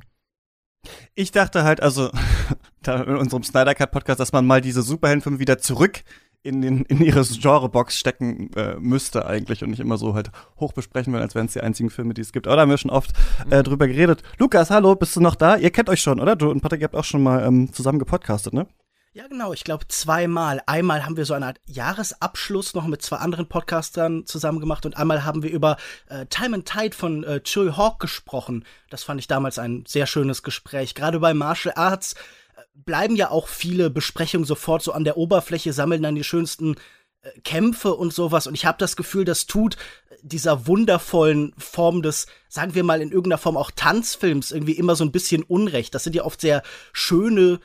Ich 1.16 1.32
dachte 1.32 1.64
halt, 1.64 1.82
also 1.82 2.10
da 2.82 3.02
in 3.04 3.16
unserem 3.16 3.44
Snyder 3.44 3.76
Cut 3.76 3.92
Podcast, 3.92 4.20
dass 4.20 4.32
man 4.32 4.46
mal 4.46 4.62
diese 4.62 4.82
Superheldenfilme 4.82 5.40
wieder 5.40 5.58
zurück 5.58 6.04
in, 6.44 6.62
den, 6.62 6.82
in 6.84 7.02
ihre 7.02 7.24
Genrebox 7.24 7.98
stecken 7.98 8.52
äh, 8.56 8.76
müsste 8.80 9.26
eigentlich 9.26 9.64
und 9.64 9.70
nicht 9.70 9.80
immer 9.80 9.98
so 9.98 10.14
halt 10.14 10.32
hoch 10.60 10.74
besprechen 10.74 11.14
will, 11.14 11.22
als 11.22 11.36
wären 11.36 11.46
es 11.46 11.54
die 11.54 11.62
einzigen 11.62 11.90
Filme, 11.90 12.14
die 12.14 12.22
es 12.22 12.34
gibt. 12.34 12.48
Aber 12.48 12.58
da 12.58 12.64
haben 12.64 12.70
wir 12.70 12.78
schon 12.78 12.92
oft 12.92 13.14
äh, 13.50 13.64
drüber 13.64 13.88
geredet. 13.88 14.24
Lukas, 14.38 14.70
hallo, 14.70 14.96
bist 14.96 15.16
du 15.16 15.22
noch 15.22 15.36
da? 15.36 15.56
Ihr 15.56 15.72
kennt 15.72 15.90
euch 15.90 16.02
schon, 16.02 16.20
oder? 16.20 16.36
Du 16.36 16.52
und 16.52 16.62
Patrick, 16.62 16.82
ihr 16.82 16.86
habt 16.86 16.96
auch 16.96 17.06
schon 17.06 17.24
mal 17.24 17.46
ähm, 17.46 17.72
zusammen 17.72 18.00
gepodcastet, 18.00 18.54
ne? 18.54 18.68
Ja, 19.16 19.28
genau. 19.28 19.54
Ich 19.54 19.64
glaube 19.64 19.88
zweimal. 19.90 20.64
Einmal 20.66 21.06
haben 21.06 21.18
wir 21.18 21.26
so 21.26 21.36
eine 21.36 21.46
Art 21.46 21.62
Jahresabschluss 21.66 22.74
noch 22.74 22.88
mit 22.88 23.04
zwei 23.04 23.18
anderen 23.18 23.48
Podcastern 23.48 24.26
zusammen 24.26 24.60
gemacht 24.60 24.88
und 24.88 24.98
einmal 24.98 25.24
haben 25.24 25.44
wir 25.44 25.52
über 25.52 25.78
äh, 26.10 26.26
Time 26.26 26.56
and 26.56 26.66
Tide 26.68 26.96
von 26.96 27.24
äh, 27.24 27.40
Chewie 27.44 27.78
Hawk 27.78 28.00
gesprochen. 28.00 28.66
Das 28.90 29.04
fand 29.04 29.20
ich 29.20 29.28
damals 29.28 29.60
ein 29.60 29.84
sehr 29.88 30.08
schönes 30.08 30.42
Gespräch. 30.42 30.96
Gerade 30.96 31.20
bei 31.20 31.36
Martial 31.36 31.76
Arts 31.78 32.14
äh, 32.14 32.62
bleiben 32.74 33.16
ja 33.16 33.30
auch 33.30 33.48
viele 33.48 33.92
Besprechungen 33.92 34.48
sofort 34.48 34.82
so 34.82 34.94
an 34.94 35.04
der 35.04 35.16
Oberfläche, 35.16 35.74
sammeln 35.74 36.02
dann 36.02 36.16
die 36.16 36.24
schönsten 36.24 36.74
äh, 37.22 37.40
Kämpfe 37.42 37.94
und 37.94 38.14
sowas. 38.14 38.48
Und 38.48 38.56
ich 38.56 38.66
habe 38.66 38.80
das 38.80 38.96
Gefühl, 38.96 39.26
das 39.26 39.46
tut 39.46 39.76
äh, 40.10 40.16
dieser 40.24 40.66
wundervollen 40.66 41.54
Form 41.60 42.02
des, 42.02 42.26
sagen 42.50 42.74
wir 42.74 42.84
mal 42.84 43.00
in 43.00 43.12
irgendeiner 43.12 43.38
Form 43.38 43.58
auch 43.58 43.70
Tanzfilms 43.70 44.52
irgendwie 44.52 44.74
immer 44.74 44.96
so 44.96 45.06
ein 45.06 45.12
bisschen 45.12 45.44
Unrecht. 45.44 45.94
Das 45.94 46.04
sind 46.04 46.16
ja 46.16 46.26
oft 46.26 46.42
sehr 46.42 46.64
schöne 46.94 47.60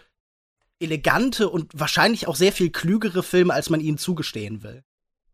elegante 0.80 1.48
und 1.48 1.70
wahrscheinlich 1.74 2.28
auch 2.28 2.36
sehr 2.36 2.52
viel 2.52 2.70
klügere 2.70 3.22
Filme, 3.22 3.52
als 3.52 3.70
man 3.70 3.80
ihnen 3.80 3.98
zugestehen 3.98 4.62
will. 4.62 4.84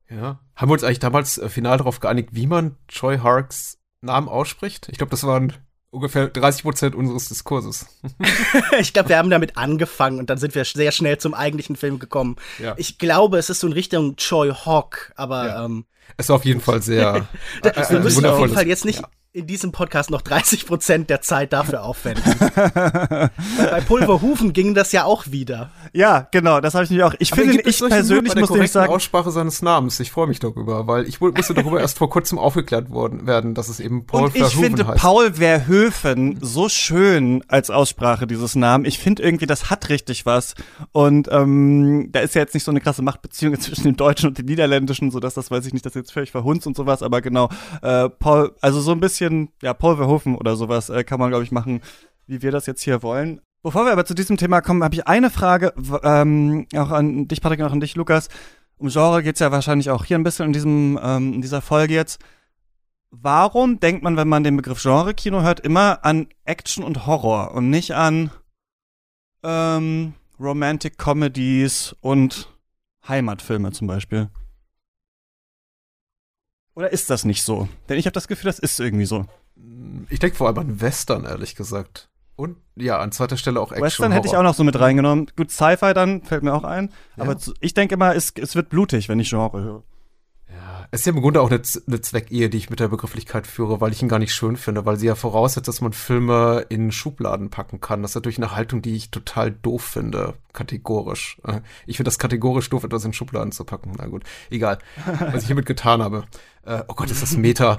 Ja. 0.08 0.40
Haben 0.54 0.68
wir 0.68 0.74
uns 0.74 0.84
eigentlich 0.84 0.98
damals 0.98 1.38
äh, 1.38 1.48
final 1.48 1.78
darauf 1.78 2.00
geeinigt, 2.00 2.30
wie 2.32 2.46
man 2.46 2.76
Troy 2.88 3.18
Harks 3.18 3.78
Namen 4.00 4.28
ausspricht? 4.28 4.88
Ich 4.90 4.98
glaube, 4.98 5.10
das 5.10 5.24
waren 5.24 5.52
ungefähr 5.90 6.28
30 6.28 6.62
Prozent 6.62 6.94
unseres 6.94 7.28
Diskurses. 7.28 7.86
ich 8.78 8.92
glaube, 8.92 9.08
wir 9.08 9.18
haben 9.18 9.30
damit 9.30 9.56
angefangen 9.56 10.18
und 10.18 10.30
dann 10.30 10.38
sind 10.38 10.54
wir 10.54 10.64
sehr 10.64 10.92
schnell 10.92 11.18
zum 11.18 11.34
eigentlichen 11.34 11.76
Film 11.76 11.98
gekommen. 11.98 12.36
Ja. 12.58 12.74
Ich 12.76 12.98
glaube, 12.98 13.38
es 13.38 13.50
ist 13.50 13.60
so 13.60 13.66
in 13.66 13.72
Richtung 13.72 14.16
Choi 14.16 14.50
Hawk, 14.50 15.12
aber 15.16 15.46
ja. 15.46 15.64
ähm, 15.64 15.86
es 16.16 16.26
ist 16.26 16.30
auf 16.30 16.44
jeden 16.44 16.60
Fall 16.60 16.82
sehr. 16.82 17.26
äh, 17.62 17.90
wir 17.90 18.00
müssen 18.00 18.26
auf 18.26 18.40
jeden 18.40 18.52
Fall 18.52 18.66
jetzt 18.66 18.84
nicht 18.84 19.00
ja 19.00 19.08
in 19.34 19.48
diesem 19.48 19.72
Podcast 19.72 20.12
noch 20.12 20.22
30 20.22 20.64
Prozent 20.64 21.10
der 21.10 21.20
Zeit 21.20 21.52
dafür 21.52 21.82
aufwenden. 21.82 22.22
bei 22.54 23.80
Pulverhufen 23.84 24.52
ging 24.52 24.74
das 24.74 24.92
ja 24.92 25.04
auch 25.04 25.24
wieder. 25.26 25.72
Ja, 25.92 26.28
genau, 26.30 26.60
das 26.60 26.74
habe 26.74 26.84
ich 26.84 26.90
nicht 26.90 27.02
auch. 27.02 27.14
Ich 27.18 27.32
Aber 27.32 27.42
finde, 27.42 27.60
ich 27.68 27.80
persönlich 27.80 28.32
muss 28.36 28.50
nicht 28.50 28.70
sagen. 28.70 28.92
Aussprache 28.92 29.32
seines 29.32 29.60
Namens. 29.60 29.98
Ich 29.98 30.12
freue 30.12 30.28
mich 30.28 30.38
darüber, 30.38 30.86
weil 30.86 31.08
ich 31.08 31.20
musste 31.20 31.52
darüber 31.52 31.80
erst 31.80 31.98
vor 31.98 32.08
kurzem 32.10 32.38
aufgeklärt 32.38 32.90
worden 32.90 33.26
werden, 33.26 33.54
dass 33.54 33.68
es 33.68 33.80
eben 33.80 34.06
Paul 34.06 34.26
Und 34.26 34.36
ich 34.36 34.46
finde 34.54 34.86
heißt. 34.86 35.02
Paul 35.02 35.34
Verhoeven 35.34 36.38
so 36.40 36.68
schön 36.68 37.42
als 37.48 37.70
Aussprache 37.70 38.28
dieses 38.28 38.54
Namen. 38.54 38.84
Ich 38.84 39.00
finde 39.00 39.24
irgendwie, 39.24 39.46
das 39.46 39.68
hat 39.68 39.88
richtig 39.88 40.26
was. 40.26 40.54
Und 40.92 41.26
ähm, 41.32 42.10
da 42.12 42.20
ist 42.20 42.36
ja 42.36 42.40
jetzt 42.40 42.54
nicht 42.54 42.64
so 42.64 42.70
eine 42.70 42.80
krasse 42.80 43.02
Machtbeziehung 43.02 43.58
zwischen 43.58 43.82
dem 43.82 43.96
Deutschen 43.96 44.28
und 44.28 44.38
dem 44.38 44.46
Niederländischen, 44.46 45.10
so 45.10 45.18
dass 45.18 45.34
das 45.34 45.50
weiß 45.50 45.66
ich 45.66 45.72
nicht, 45.72 45.84
dass 45.84 45.94
jetzt 45.94 46.12
völlig 46.12 46.30
verhunzt 46.30 46.68
und 46.68 46.76
sowas. 46.76 47.02
Aber 47.02 47.20
genau, 47.20 47.48
äh, 47.82 48.08
Paul, 48.08 48.54
also 48.60 48.80
so 48.80 48.92
ein 48.92 49.00
bisschen 49.00 49.23
bisschen, 49.24 49.52
ja, 49.62 49.74
Paul 49.74 49.96
Verhoeven 49.96 50.36
oder 50.36 50.56
sowas 50.56 50.90
äh, 50.90 51.04
kann 51.04 51.18
man, 51.18 51.30
glaube 51.30 51.44
ich, 51.44 51.52
machen, 51.52 51.80
wie 52.26 52.42
wir 52.42 52.50
das 52.50 52.66
jetzt 52.66 52.82
hier 52.82 53.02
wollen. 53.02 53.40
Bevor 53.62 53.86
wir 53.86 53.92
aber 53.92 54.04
zu 54.04 54.14
diesem 54.14 54.36
Thema 54.36 54.60
kommen, 54.60 54.84
habe 54.84 54.94
ich 54.94 55.06
eine 55.06 55.30
Frage, 55.30 55.72
ähm, 56.02 56.66
auch 56.76 56.90
an 56.90 57.28
dich, 57.28 57.40
Patrick, 57.40 57.60
und 57.60 57.66
auch 57.66 57.72
an 57.72 57.80
dich, 57.80 57.96
Lukas. 57.96 58.28
Um 58.76 58.88
Genre 58.88 59.22
geht 59.22 59.36
es 59.36 59.40
ja 59.40 59.52
wahrscheinlich 59.52 59.90
auch 59.90 60.04
hier 60.04 60.18
ein 60.18 60.24
bisschen 60.24 60.46
in, 60.46 60.52
diesem, 60.52 60.98
ähm, 61.02 61.34
in 61.34 61.42
dieser 61.42 61.62
Folge 61.62 61.94
jetzt. 61.94 62.22
Warum 63.10 63.80
denkt 63.80 64.02
man, 64.02 64.16
wenn 64.16 64.28
man 64.28 64.44
den 64.44 64.56
Begriff 64.56 64.82
Genre-Kino 64.82 65.42
hört, 65.42 65.60
immer 65.60 66.04
an 66.04 66.26
Action 66.44 66.84
und 66.84 67.06
Horror 67.06 67.52
und 67.54 67.70
nicht 67.70 67.92
an 67.92 68.30
ähm, 69.42 70.14
Romantic 70.38 70.98
Comedies 70.98 71.94
und 72.00 72.48
Heimatfilme 73.08 73.72
zum 73.72 73.86
Beispiel? 73.86 74.28
Oder 76.74 76.92
ist 76.92 77.10
das 77.10 77.24
nicht 77.24 77.42
so? 77.42 77.68
Denn 77.88 77.98
ich 77.98 78.06
habe 78.06 78.14
das 78.14 78.28
Gefühl, 78.28 78.46
das 78.46 78.58
ist 78.58 78.80
irgendwie 78.80 79.06
so. 79.06 79.26
Ich 80.08 80.18
denke 80.18 80.36
vor 80.36 80.48
allem 80.48 80.58
an 80.58 80.80
Western, 80.80 81.24
ehrlich 81.24 81.54
gesagt. 81.54 82.08
Und 82.36 82.56
ja, 82.74 82.98
an 82.98 83.12
zweiter 83.12 83.36
Stelle 83.36 83.60
auch 83.60 83.70
Action. 83.70 83.84
Western 83.84 84.12
hätte 84.12 84.26
ich 84.26 84.36
auch 84.36 84.42
noch 84.42 84.54
so 84.54 84.64
mit 84.64 84.78
reingenommen. 84.78 85.30
Gut, 85.36 85.52
Sci-Fi 85.52 85.94
dann 85.94 86.22
fällt 86.22 86.42
mir 86.42 86.52
auch 86.52 86.64
ein. 86.64 86.90
Ja. 87.16 87.24
Aber 87.24 87.36
ich 87.60 87.74
denke 87.74 87.94
immer, 87.94 88.14
es, 88.16 88.32
es 88.36 88.56
wird 88.56 88.68
blutig, 88.70 89.08
wenn 89.08 89.20
ich 89.20 89.30
Genre 89.30 89.62
höre. 89.62 89.82
Es 90.90 91.00
ist 91.00 91.06
ja 91.06 91.12
im 91.12 91.22
Grunde 91.22 91.40
auch 91.40 91.50
eine, 91.50 91.60
eine 91.88 92.00
Zweckehe, 92.00 92.48
die 92.48 92.58
ich 92.58 92.70
mit 92.70 92.78
der 92.78 92.86
Begrifflichkeit 92.86 93.48
führe, 93.48 93.80
weil 93.80 93.90
ich 93.90 94.00
ihn 94.00 94.08
gar 94.08 94.20
nicht 94.20 94.32
schön 94.32 94.56
finde, 94.56 94.86
weil 94.86 94.96
sie 94.96 95.06
ja 95.06 95.16
voraussetzt, 95.16 95.66
dass 95.66 95.80
man 95.80 95.92
Filme 95.92 96.66
in 96.68 96.92
Schubladen 96.92 97.50
packen 97.50 97.80
kann. 97.80 98.02
Das 98.02 98.12
ist 98.12 98.14
natürlich 98.14 98.38
eine 98.38 98.54
Haltung, 98.54 98.80
die 98.80 98.94
ich 98.94 99.10
total 99.10 99.50
doof 99.50 99.82
finde, 99.82 100.34
kategorisch. 100.52 101.38
Äh, 101.44 101.62
ich 101.86 101.96
finde 101.96 102.08
das 102.08 102.20
kategorisch 102.20 102.70
doof, 102.70 102.84
etwas 102.84 103.04
in 103.04 103.12
Schubladen 103.12 103.50
zu 103.50 103.64
packen. 103.64 103.94
Na 103.98 104.06
gut, 104.06 104.22
egal, 104.50 104.78
was 105.32 105.42
ich 105.42 105.46
hiermit 105.46 105.66
getan 105.66 106.00
habe. 106.00 106.26
Äh, 106.66 106.82
oh 106.88 106.94
Gott, 106.94 107.10
ist 107.10 107.22
das 107.22 107.36
Meta. 107.36 107.78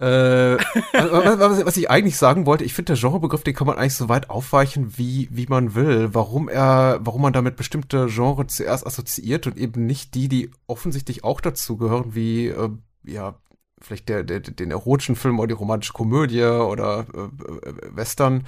Äh, 0.00 0.56
was, 0.92 1.64
was, 1.64 1.76
ich 1.76 1.90
eigentlich 1.90 2.16
sagen 2.16 2.46
wollte, 2.46 2.62
ich 2.62 2.72
finde 2.72 2.94
der 2.94 3.00
Genrebegriff, 3.00 3.42
den 3.42 3.54
kann 3.54 3.66
man 3.66 3.78
eigentlich 3.78 3.94
so 3.94 4.08
weit 4.08 4.30
aufweichen, 4.30 4.96
wie, 4.96 5.28
wie 5.32 5.46
man 5.46 5.74
will. 5.74 6.10
Warum 6.12 6.48
er, 6.48 7.00
warum 7.02 7.22
man 7.22 7.32
damit 7.32 7.56
bestimmte 7.56 8.06
Genre 8.06 8.46
zuerst 8.46 8.86
assoziiert 8.86 9.48
und 9.48 9.56
eben 9.56 9.86
nicht 9.86 10.14
die, 10.14 10.28
die 10.28 10.50
offensichtlich 10.68 11.24
auch 11.24 11.40
dazu 11.40 11.76
gehören, 11.76 12.14
wie, 12.14 12.46
äh, 12.46 12.70
ja, 13.04 13.40
vielleicht 13.80 14.08
der, 14.08 14.22
der, 14.22 14.40
den 14.40 14.70
erotischen 14.70 15.16
Film 15.16 15.38
oder 15.38 15.48
die 15.48 15.54
romantische 15.54 15.92
Komödie 15.92 16.44
oder 16.44 17.06
äh, 17.12 17.68
äh, 17.68 17.96
Western. 17.96 18.46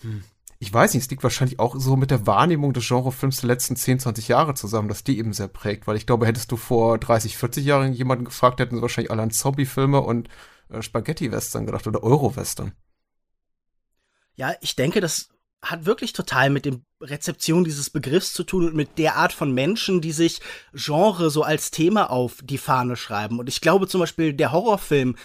Hm. 0.00 0.22
Ich 0.62 0.72
weiß 0.72 0.92
nicht, 0.92 1.04
es 1.04 1.10
liegt 1.10 1.22
wahrscheinlich 1.22 1.58
auch 1.58 1.74
so 1.78 1.96
mit 1.96 2.10
der 2.10 2.26
Wahrnehmung 2.26 2.74
des 2.74 2.86
Genrefilms 2.86 3.40
der 3.40 3.48
letzten 3.48 3.76
10, 3.76 4.00
20 4.00 4.28
Jahre 4.28 4.52
zusammen, 4.52 4.88
dass 4.88 5.02
die 5.02 5.18
eben 5.18 5.32
sehr 5.32 5.48
prägt, 5.48 5.86
weil 5.86 5.96
ich 5.96 6.04
glaube, 6.04 6.26
hättest 6.26 6.52
du 6.52 6.58
vor 6.58 6.98
30, 6.98 7.38
40 7.38 7.64
Jahren 7.64 7.94
jemanden 7.94 8.26
gefragt, 8.26 8.60
hätten 8.60 8.76
sie 8.76 8.82
wahrscheinlich 8.82 9.10
alle 9.10 9.22
an 9.22 9.30
Zombie-Filme 9.30 10.02
und 10.02 10.28
äh, 10.68 10.82
Spaghetti-Western 10.82 11.64
gedacht 11.64 11.86
oder 11.86 12.02
Euro-Western. 12.02 12.72
Ja, 14.34 14.54
ich 14.60 14.76
denke, 14.76 15.00
das 15.00 15.30
hat 15.62 15.86
wirklich 15.86 16.12
total 16.12 16.50
mit 16.50 16.66
dem 16.66 16.84
Rezeption 17.00 17.64
dieses 17.64 17.88
Begriffs 17.88 18.34
zu 18.34 18.44
tun 18.44 18.66
und 18.66 18.74
mit 18.74 18.98
der 18.98 19.16
Art 19.16 19.32
von 19.32 19.52
Menschen, 19.52 20.02
die 20.02 20.12
sich 20.12 20.40
Genre 20.74 21.30
so 21.30 21.42
als 21.42 21.70
Thema 21.70 22.10
auf 22.10 22.42
die 22.42 22.58
Fahne 22.58 22.96
schreiben. 22.96 23.38
Und 23.38 23.48
ich 23.48 23.62
glaube 23.62 23.88
zum 23.88 24.00
Beispiel, 24.00 24.34
der 24.34 24.52
Horrorfilm 24.52 25.16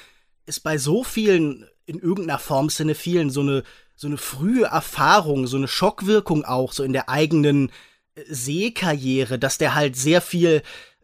ist 0.46 0.62
bei 0.62 0.78
so 0.78 1.04
vielen, 1.04 1.66
in 1.86 2.00
irgendeiner 2.00 2.40
Form 2.40 2.70
vielen 2.70 3.30
so 3.30 3.42
eine, 3.42 3.64
so 3.96 4.08
eine 4.08 4.18
frühe 4.18 4.66
Erfahrung, 4.66 5.48
so 5.48 5.58
eine 5.58 5.68
Schockwirkung 5.68 6.46
auch, 6.46 6.74
so 6.74 6.84
in 6.84 6.94
der 6.94 7.10
eigenen 7.10 7.70
äh, 8.16 8.24
Sehkarriere, 8.28 9.40
dass 9.40 9.58
der 9.58 9.76
halt 9.76 9.96
sehr 9.96 10.22
viel 10.22 10.62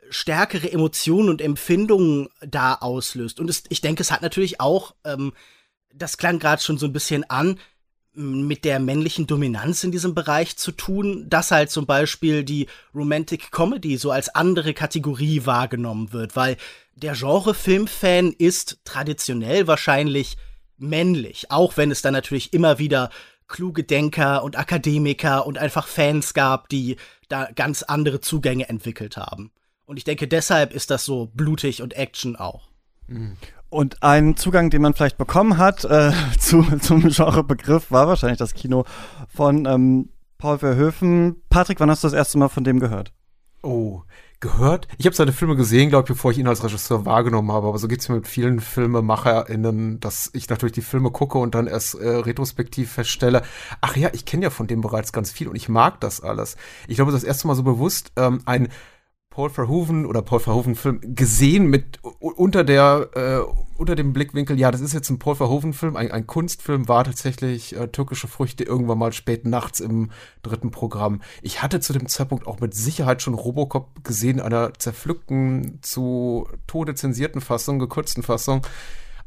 stärkere 0.10 0.71
Emotionen 0.71 1.29
und 1.29 1.41
Empfindungen 1.41 2.29
da 2.41 2.75
auslöst. 2.75 3.39
Und 3.39 3.50
es, 3.50 3.63
ich 3.69 3.81
denke, 3.81 4.03
es 4.03 4.12
hat 4.12 4.21
natürlich 4.21 4.60
auch, 4.60 4.93
ähm, 5.05 5.33
das 5.93 6.17
klang 6.17 6.39
gerade 6.39 6.62
schon 6.62 6.77
so 6.77 6.86
ein 6.86 6.93
bisschen 6.93 7.29
an, 7.29 7.60
mit 8.13 8.65
der 8.65 8.79
männlichen 8.79 9.25
Dominanz 9.25 9.86
in 9.86 9.91
diesem 9.91 10.13
Bereich 10.13 10.57
zu 10.57 10.74
tun, 10.74 11.29
dass 11.29 11.51
halt 11.51 11.71
zum 11.71 11.86
Beispiel 11.86 12.43
die 12.43 12.67
Romantic 12.93 13.51
Comedy 13.51 13.95
so 13.95 14.12
als 14.12 14.36
andere 14.36 14.74
Kategorie 14.74 15.45
wahrgenommen 15.45 16.12
wird, 16.12 16.36
weil 16.36 16.57
der 16.95 17.13
Genre-Filmfan 17.13 18.33
ist 18.33 18.79
traditionell 18.83 19.67
wahrscheinlich 19.67 20.36
männlich, 20.81 21.51
auch 21.51 21.77
wenn 21.77 21.91
es 21.91 22.01
dann 22.01 22.13
natürlich 22.13 22.53
immer 22.53 22.79
wieder 22.79 23.09
kluge 23.47 23.83
Denker 23.83 24.43
und 24.43 24.57
Akademiker 24.57 25.45
und 25.45 25.57
einfach 25.57 25.88
Fans 25.88 26.33
gab, 26.33 26.69
die 26.69 26.95
da 27.27 27.50
ganz 27.53 27.83
andere 27.83 28.21
Zugänge 28.21 28.69
entwickelt 28.69 29.17
haben. 29.17 29.51
Und 29.85 29.97
ich 29.97 30.03
denke, 30.05 30.27
deshalb 30.27 30.73
ist 30.73 30.89
das 30.89 31.03
so 31.03 31.29
blutig 31.33 31.81
und 31.81 31.93
Action 31.93 32.35
auch. 32.35 32.69
Und 33.69 34.03
ein 34.03 34.38
Zugang, 34.38 34.69
den 34.69 34.81
man 34.81 34.93
vielleicht 34.93 35.17
bekommen 35.17 35.57
hat 35.57 35.83
äh, 35.85 36.11
zu, 36.39 36.63
zum 36.79 37.01
Genrebegriff, 37.01 37.91
war 37.91 38.07
wahrscheinlich 38.07 38.39
das 38.39 38.53
Kino 38.53 38.85
von 39.27 39.65
ähm, 39.65 40.09
Paul 40.38 40.59
Verhoeven. 40.59 41.41
Patrick, 41.50 41.79
wann 41.79 41.89
hast 41.89 42.03
du 42.03 42.07
das 42.07 42.13
erste 42.13 42.38
Mal 42.38 42.50
von 42.50 42.63
dem 42.63 42.79
gehört? 42.79 43.13
Oh, 43.63 44.01
gehört? 44.41 44.88
Ich 44.98 45.05
habe 45.05 45.15
seine 45.15 45.31
Filme 45.31 45.55
gesehen, 45.55 45.89
glaube 45.89 46.03
ich, 46.03 46.10
bevor 46.10 46.31
ich 46.31 46.38
ihn 46.38 46.48
als 46.48 46.63
Regisseur 46.63 47.05
wahrgenommen 47.05 47.51
habe. 47.51 47.67
Aber 47.67 47.77
so 47.77 47.88
geht's 47.88 48.10
mir 48.10 48.15
mit 48.15 48.27
vielen 48.27 48.60
FilmemacherInnen, 48.60 50.00
dass 50.00 50.29
ich 50.33 50.50
natürlich 50.50 50.74
die 50.74 50.81
Filme 50.81 51.12
gucke 51.12 51.38
und 51.38 51.55
dann 51.55 51.67
erst 51.67 51.95
äh, 51.95 52.07
retrospektiv 52.07 52.91
feststelle, 52.91 53.43
ach 53.79 53.95
ja, 53.95 54.10
ich 54.13 54.25
kenne 54.25 54.43
ja 54.43 54.50
von 54.50 54.67
dem 54.67 54.81
bereits 54.81 55.13
ganz 55.13 55.31
viel 55.31 55.48
und 55.48 55.55
ich 55.55 55.69
mag 55.69 56.00
das 56.01 56.21
alles. 56.21 56.57
Ich 56.88 56.95
glaube, 56.95 57.12
das 57.12 57.24
erste 57.24 57.48
Mal 57.48 57.55
so 57.55 57.63
bewusst 57.63 58.12
ähm, 58.17 58.41
ein 58.45 58.67
Paul 59.31 59.50
Verhoeven 59.50 60.05
oder 60.05 60.21
Paul 60.21 60.41
Verhoeven 60.41 60.75
Film 60.75 61.00
gesehen 61.15 61.67
mit 61.67 62.00
unter 62.19 62.65
der 62.65 63.09
äh, 63.15 63.53
unter 63.77 63.95
dem 63.95 64.11
Blickwinkel, 64.11 64.59
ja, 64.59 64.71
das 64.71 64.81
ist 64.81 64.93
jetzt 64.93 65.09
ein 65.09 65.19
Paul 65.19 65.35
Verhoeven 65.35 65.71
Film, 65.71 65.95
ein, 65.95 66.11
ein 66.11 66.27
Kunstfilm 66.27 66.89
war 66.89 67.05
tatsächlich 67.05 67.75
äh, 67.75 67.88
türkische 67.88 68.27
Früchte 68.27 68.65
irgendwann 68.65 68.97
mal 68.97 69.13
spät 69.13 69.45
nachts 69.45 69.79
im 69.79 70.11
dritten 70.43 70.69
Programm. 70.69 71.21
Ich 71.41 71.63
hatte 71.63 71.79
zu 71.79 71.93
dem 71.93 72.07
Zeitpunkt 72.07 72.45
auch 72.45 72.59
mit 72.59 72.73
Sicherheit 72.73 73.21
schon 73.21 73.33
Robocop 73.33 74.03
gesehen, 74.03 74.41
einer 74.41 74.73
zerpflückten 74.73 75.79
zu 75.81 76.47
Tode 76.67 76.93
zensierten 76.93 77.39
Fassung, 77.39 77.79
gekürzten 77.79 78.23
Fassung, 78.23 78.67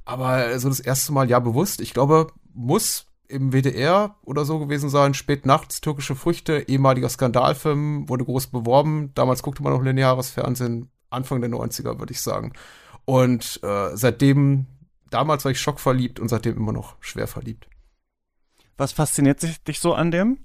aber 0.05 0.59
so 0.59 0.69
das 0.69 0.81
erste 0.81 1.13
Mal 1.13 1.31
ja 1.31 1.39
bewusst. 1.39 1.81
Ich 1.81 1.95
glaube, 1.95 2.27
muss 2.53 3.07
im 3.29 3.53
WDR 3.53 4.17
oder 4.23 4.45
so 4.45 4.59
gewesen 4.59 4.91
sein, 4.91 5.15
spät 5.15 5.47
nachts, 5.47 5.81
türkische 5.81 6.15
Früchte, 6.15 6.69
ehemaliger 6.69 7.09
Skandalfilm, 7.09 8.09
wurde 8.09 8.25
groß 8.25 8.49
beworben. 8.49 9.13
Damals 9.15 9.43
guckte 9.43 9.63
man 9.63 9.73
noch 9.73 9.83
lineares 9.83 10.31
Fernsehen, 10.31 10.91
Anfang 11.11 11.41
der 11.41 11.51
90er, 11.51 11.99
würde 11.99 12.13
ich 12.13 12.21
sagen. 12.21 12.53
Und 13.05 13.61
äh, 13.63 13.97
seitdem, 13.97 14.67
damals 15.11 15.45
war 15.45 15.53
ich 15.53 15.61
schockverliebt 15.61 16.21
und 16.21 16.29
seitdem 16.29 16.57
immer 16.57 16.73
noch 16.73 16.97
schwer 17.01 17.27
verliebt. 17.27 17.69
Was 18.77 18.93
fasziniert 18.93 19.43
dich 19.69 19.81
so 19.81 19.95
an 19.95 20.11
dem? 20.11 20.39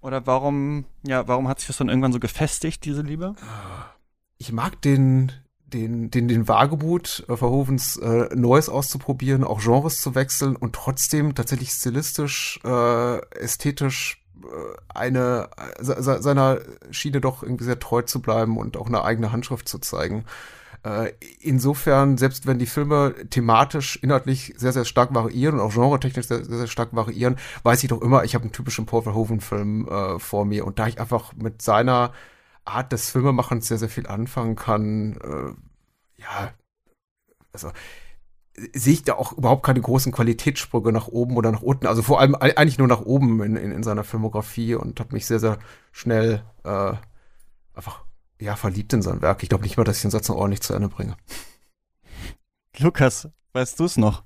Oder 0.00 0.26
warum, 0.26 0.84
ja, 1.06 1.26
warum 1.28 1.48
hat 1.48 1.60
sich 1.60 1.68
das 1.68 1.76
dann 1.76 1.88
irgendwann 1.88 2.12
so 2.12 2.20
gefestigt, 2.20 2.84
diese 2.84 3.02
Liebe? 3.02 3.34
Ich 4.38 4.52
mag 4.52 4.80
den, 4.82 5.32
den, 5.72 6.10
den, 6.10 6.28
den 6.28 6.48
Wagebut 6.48 7.24
äh, 7.28 7.36
Verhovens 7.36 7.96
äh, 7.96 8.28
Neues 8.34 8.68
auszuprobieren, 8.68 9.44
auch 9.44 9.60
Genres 9.60 10.00
zu 10.00 10.14
wechseln 10.14 10.56
und 10.56 10.74
trotzdem 10.74 11.34
tatsächlich 11.34 11.70
stilistisch, 11.70 12.60
äh, 12.64 13.18
ästhetisch 13.36 14.22
äh, 14.42 14.46
eine 14.88 15.48
se, 15.80 16.22
seiner 16.22 16.58
Schiene 16.90 17.20
doch 17.20 17.42
irgendwie 17.42 17.64
sehr 17.64 17.78
treu 17.78 18.02
zu 18.02 18.20
bleiben 18.20 18.56
und 18.56 18.76
auch 18.76 18.86
eine 18.86 19.04
eigene 19.04 19.32
Handschrift 19.32 19.68
zu 19.68 19.78
zeigen. 19.78 20.24
Äh, 20.84 21.12
insofern, 21.38 22.18
selbst 22.18 22.46
wenn 22.46 22.58
die 22.58 22.66
Filme 22.66 23.14
thematisch, 23.30 23.96
inhaltlich 24.02 24.52
sehr, 24.56 24.72
sehr 24.72 24.84
stark 24.84 25.14
variieren 25.14 25.54
und 25.54 25.60
auch 25.60 25.74
genretechnisch 25.74 26.26
sehr, 26.26 26.44
sehr, 26.44 26.58
sehr 26.58 26.66
stark 26.66 26.88
variieren, 26.92 27.36
weiß 27.62 27.82
ich 27.84 27.88
doch 27.88 28.02
immer, 28.02 28.24
ich 28.24 28.34
habe 28.34 28.42
einen 28.42 28.52
typischen 28.52 28.84
Paul 28.86 29.02
Verhoeven-Film 29.02 29.88
äh, 29.88 30.18
vor 30.18 30.44
mir. 30.44 30.66
Und 30.66 30.80
da 30.80 30.88
ich 30.88 31.00
einfach 31.00 31.34
mit 31.34 31.62
seiner 31.62 32.12
Art 32.64 32.92
des 32.92 33.10
Filmemachens 33.10 33.68
sehr, 33.68 33.78
sehr 33.78 33.88
viel 33.88 34.06
anfangen 34.06 34.56
kann, 34.56 35.16
äh, 35.16 36.20
ja, 36.20 36.52
also 37.52 37.72
sehe 38.54 38.92
ich 38.92 39.02
da 39.02 39.14
auch 39.14 39.32
überhaupt 39.32 39.64
keine 39.64 39.80
großen 39.80 40.12
Qualitätssprünge 40.12 40.92
nach 40.92 41.08
oben 41.08 41.36
oder 41.36 41.50
nach 41.50 41.62
unten. 41.62 41.86
Also 41.86 42.02
vor 42.02 42.20
allem 42.20 42.34
eigentlich 42.34 42.78
nur 42.78 42.88
nach 42.88 43.00
oben 43.00 43.42
in, 43.42 43.56
in, 43.56 43.72
in 43.72 43.82
seiner 43.82 44.04
Filmografie 44.04 44.74
und 44.74 45.00
habe 45.00 45.14
mich 45.14 45.26
sehr, 45.26 45.40
sehr 45.40 45.58
schnell 45.90 46.44
äh, 46.64 46.92
einfach 47.74 48.04
ja, 48.40 48.56
verliebt 48.56 48.92
in 48.92 49.02
sein 49.02 49.22
Werk. 49.22 49.42
Ich 49.42 49.48
glaube 49.48 49.64
nicht 49.64 49.76
mal, 49.76 49.84
dass 49.84 49.96
ich 49.96 50.02
den 50.02 50.10
Satz 50.10 50.28
noch 50.28 50.36
ordentlich 50.36 50.60
zu 50.60 50.74
Ende 50.74 50.88
bringe. 50.88 51.16
Lukas, 52.78 53.28
weißt 53.52 53.80
du 53.80 53.84
es 53.84 53.96
noch? 53.96 54.22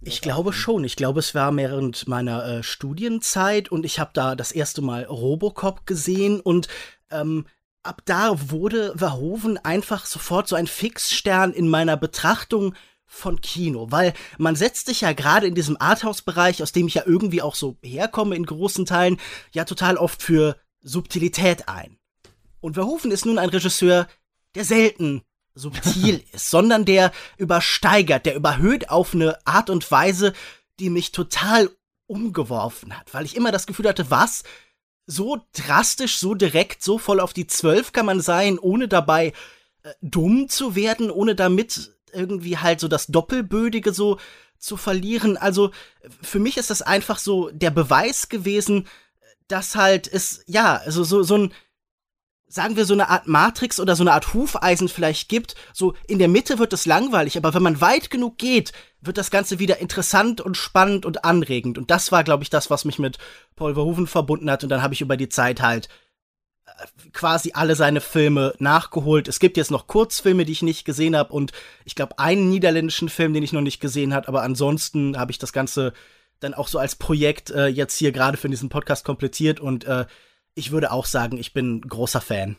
Ich 0.00 0.20
glaube 0.20 0.52
schon. 0.52 0.84
Ich 0.84 0.96
glaube, 0.96 1.20
es 1.20 1.34
war 1.34 1.54
während 1.56 2.06
meiner 2.06 2.44
äh, 2.44 2.62
Studienzeit 2.62 3.70
und 3.70 3.84
ich 3.86 3.98
habe 3.98 4.10
da 4.12 4.36
das 4.36 4.52
erste 4.52 4.82
Mal 4.82 5.04
Robocop 5.04 5.86
gesehen 5.86 6.40
und 6.40 6.68
ähm, 7.10 7.46
ab 7.82 8.02
da 8.04 8.50
wurde 8.50 8.94
Verhoeven 8.96 9.58
einfach 9.58 10.06
sofort 10.06 10.48
so 10.48 10.56
ein 10.56 10.66
Fixstern 10.66 11.52
in 11.52 11.68
meiner 11.68 11.96
Betrachtung 11.96 12.74
von 13.06 13.40
Kino, 13.40 13.90
weil 13.90 14.12
man 14.38 14.56
setzt 14.56 14.86
sich 14.86 15.02
ja 15.02 15.12
gerade 15.12 15.46
in 15.46 15.54
diesem 15.54 15.80
Arthouse-Bereich, 15.80 16.62
aus 16.62 16.72
dem 16.72 16.88
ich 16.88 16.94
ja 16.94 17.02
irgendwie 17.06 17.42
auch 17.42 17.54
so 17.54 17.76
herkomme 17.82 18.34
in 18.34 18.44
großen 18.44 18.86
Teilen, 18.86 19.20
ja 19.52 19.64
total 19.64 19.96
oft 19.96 20.22
für 20.22 20.56
Subtilität 20.80 21.68
ein. 21.68 21.98
Und 22.60 22.74
Verhoeven 22.74 23.10
ist 23.10 23.26
nun 23.26 23.38
ein 23.38 23.50
Regisseur, 23.50 24.08
der 24.54 24.64
selten 24.64 25.22
subtil 25.54 26.24
ist, 26.32 26.50
sondern 26.50 26.84
der 26.84 27.12
übersteigert, 27.36 28.26
der 28.26 28.34
überhöht 28.34 28.90
auf 28.90 29.14
eine 29.14 29.38
Art 29.46 29.70
und 29.70 29.88
Weise, 29.90 30.32
die 30.80 30.90
mich 30.90 31.12
total 31.12 31.70
umgeworfen 32.06 32.98
hat, 32.98 33.14
weil 33.14 33.24
ich 33.24 33.36
immer 33.36 33.52
das 33.52 33.66
Gefühl 33.66 33.88
hatte, 33.88 34.10
was? 34.10 34.42
So 35.06 35.42
drastisch, 35.52 36.18
so 36.18 36.34
direkt, 36.34 36.82
so 36.82 36.98
voll 36.98 37.20
auf 37.20 37.32
die 37.32 37.46
Zwölf 37.46 37.92
kann 37.92 38.06
man 38.06 38.20
sein, 38.20 38.58
ohne 38.58 38.88
dabei 38.88 39.32
äh, 39.82 39.92
dumm 40.00 40.48
zu 40.48 40.74
werden, 40.74 41.10
ohne 41.10 41.34
damit 41.34 41.92
irgendwie 42.12 42.58
halt 42.58 42.80
so 42.80 42.88
das 42.88 43.08
Doppelbödige 43.08 43.92
so 43.92 44.18
zu 44.58 44.76
verlieren. 44.76 45.36
Also 45.36 45.72
für 46.22 46.38
mich 46.38 46.56
ist 46.56 46.70
das 46.70 46.82
einfach 46.82 47.18
so 47.18 47.50
der 47.50 47.70
Beweis 47.70 48.28
gewesen, 48.28 48.86
dass 49.48 49.76
halt 49.76 50.10
es, 50.10 50.42
ja, 50.46 50.76
also 50.76 51.04
so, 51.04 51.22
so 51.22 51.36
ein, 51.36 51.52
sagen 52.54 52.76
wir, 52.76 52.84
so 52.84 52.94
eine 52.94 53.08
Art 53.08 53.26
Matrix 53.26 53.80
oder 53.80 53.96
so 53.96 54.04
eine 54.04 54.12
Art 54.12 54.32
Hufeisen 54.32 54.88
vielleicht 54.88 55.28
gibt. 55.28 55.56
So 55.72 55.94
in 56.06 56.20
der 56.20 56.28
Mitte 56.28 56.60
wird 56.60 56.72
es 56.72 56.86
langweilig, 56.86 57.36
aber 57.36 57.52
wenn 57.52 57.64
man 57.64 57.80
weit 57.80 58.10
genug 58.10 58.38
geht, 58.38 58.72
wird 59.00 59.18
das 59.18 59.32
Ganze 59.32 59.58
wieder 59.58 59.78
interessant 59.78 60.40
und 60.40 60.56
spannend 60.56 61.04
und 61.04 61.24
anregend. 61.24 61.78
Und 61.78 61.90
das 61.90 62.12
war, 62.12 62.22
glaube 62.22 62.44
ich, 62.44 62.50
das, 62.50 62.70
was 62.70 62.84
mich 62.84 63.00
mit 63.00 63.18
Paul 63.56 63.74
Verhoeven 63.74 64.06
verbunden 64.06 64.48
hat. 64.48 64.62
Und 64.62 64.70
dann 64.70 64.82
habe 64.82 64.94
ich 64.94 65.00
über 65.00 65.16
die 65.16 65.28
Zeit 65.28 65.62
halt 65.62 65.88
äh, 66.64 67.10
quasi 67.12 67.50
alle 67.54 67.74
seine 67.74 68.00
Filme 68.00 68.54
nachgeholt. 68.60 69.26
Es 69.26 69.40
gibt 69.40 69.56
jetzt 69.56 69.72
noch 69.72 69.88
Kurzfilme, 69.88 70.44
die 70.44 70.52
ich 70.52 70.62
nicht 70.62 70.84
gesehen 70.84 71.16
habe 71.16 71.32
und 71.32 71.50
ich 71.84 71.96
glaube 71.96 72.20
einen 72.20 72.48
niederländischen 72.50 73.08
Film, 73.08 73.34
den 73.34 73.42
ich 73.42 73.52
noch 73.52 73.62
nicht 73.62 73.80
gesehen 73.80 74.14
habe, 74.14 74.28
aber 74.28 74.42
ansonsten 74.42 75.18
habe 75.18 75.32
ich 75.32 75.38
das 75.38 75.52
Ganze 75.52 75.92
dann 76.38 76.54
auch 76.54 76.68
so 76.68 76.78
als 76.78 76.94
Projekt 76.94 77.50
äh, 77.50 77.66
jetzt 77.66 77.96
hier 77.96 78.12
gerade 78.12 78.36
für 78.36 78.48
diesen 78.48 78.68
Podcast 78.68 79.04
komplettiert 79.04 79.58
und 79.58 79.84
äh, 79.84 80.06
ich 80.54 80.70
würde 80.70 80.92
auch 80.92 81.06
sagen, 81.06 81.36
ich 81.38 81.52
bin 81.52 81.80
großer 81.80 82.20
Fan. 82.20 82.56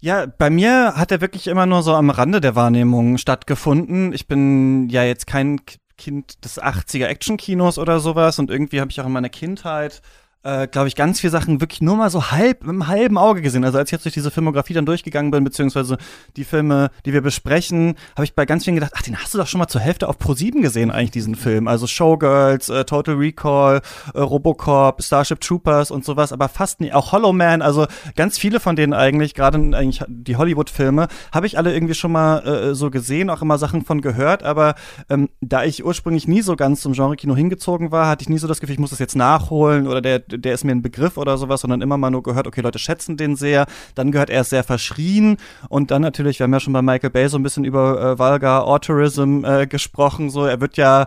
Ja, 0.00 0.26
bei 0.26 0.50
mir 0.50 0.94
hat 0.96 1.12
er 1.12 1.20
wirklich 1.20 1.46
immer 1.46 1.66
nur 1.66 1.82
so 1.82 1.94
am 1.94 2.10
Rande 2.10 2.40
der 2.40 2.56
Wahrnehmung 2.56 3.18
stattgefunden. 3.18 4.12
Ich 4.12 4.26
bin 4.26 4.88
ja 4.88 5.04
jetzt 5.04 5.26
kein 5.26 5.60
Kind 5.96 6.44
des 6.44 6.60
80er 6.60 7.06
Actionkinos 7.06 7.78
oder 7.78 8.00
sowas 8.00 8.40
und 8.40 8.50
irgendwie 8.50 8.80
habe 8.80 8.90
ich 8.90 9.00
auch 9.00 9.06
in 9.06 9.12
meiner 9.12 9.28
Kindheit 9.28 10.02
äh, 10.44 10.66
glaube 10.66 10.88
ich, 10.88 10.96
ganz 10.96 11.20
viele 11.20 11.30
Sachen 11.30 11.60
wirklich 11.60 11.80
nur 11.80 11.96
mal 11.96 12.10
so 12.10 12.30
halb, 12.30 12.62
mit 12.62 12.70
einem 12.70 12.88
halben 12.88 13.18
Auge 13.18 13.42
gesehen. 13.42 13.64
Also 13.64 13.78
als 13.78 13.88
ich 13.88 13.92
jetzt 13.92 14.04
durch 14.04 14.14
diese 14.14 14.30
Filmografie 14.30 14.74
dann 14.74 14.86
durchgegangen 14.86 15.30
bin, 15.30 15.44
beziehungsweise 15.44 15.98
die 16.36 16.44
Filme, 16.44 16.90
die 17.06 17.12
wir 17.12 17.20
besprechen, 17.20 17.94
habe 18.16 18.24
ich 18.24 18.34
bei 18.34 18.44
ganz 18.44 18.64
vielen 18.64 18.76
gedacht, 18.76 18.92
ach, 18.96 19.02
den 19.02 19.16
hast 19.16 19.34
du 19.34 19.38
doch 19.38 19.46
schon 19.46 19.58
mal 19.58 19.68
zur 19.68 19.80
Hälfte 19.80 20.08
auf 20.08 20.18
Pro7 20.18 20.60
gesehen, 20.60 20.90
eigentlich, 20.90 21.12
diesen 21.12 21.34
Film. 21.34 21.68
Also 21.68 21.86
Showgirls, 21.86 22.68
äh, 22.68 22.84
Total 22.84 23.14
Recall, 23.14 23.82
äh, 24.14 24.20
Robocop, 24.20 25.02
Starship 25.02 25.40
Troopers 25.40 25.90
und 25.90 26.04
sowas, 26.04 26.32
aber 26.32 26.48
fast 26.48 26.80
nie, 26.80 26.92
auch 26.92 27.12
Hollow 27.12 27.32
Man, 27.32 27.62
also 27.62 27.86
ganz 28.16 28.38
viele 28.38 28.60
von 28.60 28.76
denen 28.76 28.94
eigentlich, 28.94 29.34
gerade 29.34 29.58
eigentlich 29.58 30.02
die 30.08 30.36
Hollywood-Filme, 30.36 31.08
habe 31.32 31.46
ich 31.46 31.58
alle 31.58 31.72
irgendwie 31.72 31.94
schon 31.94 32.12
mal 32.12 32.38
äh, 32.46 32.74
so 32.74 32.90
gesehen, 32.90 33.30
auch 33.30 33.42
immer 33.42 33.58
Sachen 33.58 33.84
von 33.84 34.00
gehört, 34.00 34.42
aber 34.42 34.74
ähm, 35.08 35.28
da 35.40 35.64
ich 35.64 35.84
ursprünglich 35.84 36.26
nie 36.26 36.42
so 36.42 36.56
ganz 36.56 36.80
zum 36.80 36.94
Genre-Kino 36.94 37.36
hingezogen 37.36 37.92
war, 37.92 38.08
hatte 38.08 38.22
ich 38.22 38.28
nie 38.28 38.38
so 38.38 38.48
das 38.48 38.60
Gefühl, 38.60 38.74
ich 38.74 38.80
muss 38.80 38.90
das 38.90 38.98
jetzt 38.98 39.16
nachholen 39.16 39.86
oder 39.86 40.00
der 40.00 40.22
der 40.38 40.54
ist 40.54 40.64
mir 40.64 40.72
ein 40.72 40.82
Begriff 40.82 41.16
oder 41.16 41.38
sowas, 41.38 41.60
sondern 41.60 41.82
immer 41.82 41.96
mal 41.96 42.10
nur 42.10 42.22
gehört, 42.22 42.46
okay, 42.46 42.60
Leute 42.60 42.78
schätzen 42.78 43.16
den 43.16 43.36
sehr. 43.36 43.66
Dann 43.94 44.12
gehört 44.12 44.30
er 44.30 44.44
sehr 44.44 44.64
verschrien 44.64 45.36
und 45.68 45.90
dann 45.90 46.02
natürlich, 46.02 46.38
wir 46.38 46.44
haben 46.44 46.52
ja 46.52 46.60
schon 46.60 46.72
bei 46.72 46.82
Michael 46.82 47.10
Bay 47.10 47.28
so 47.28 47.38
ein 47.38 47.42
bisschen 47.42 47.64
über 47.64 48.00
äh, 48.00 48.18
Vulgar 48.18 48.66
Autorism 48.66 49.44
äh, 49.44 49.66
gesprochen, 49.66 50.30
so 50.30 50.44
er 50.44 50.60
wird 50.60 50.76
ja 50.76 51.06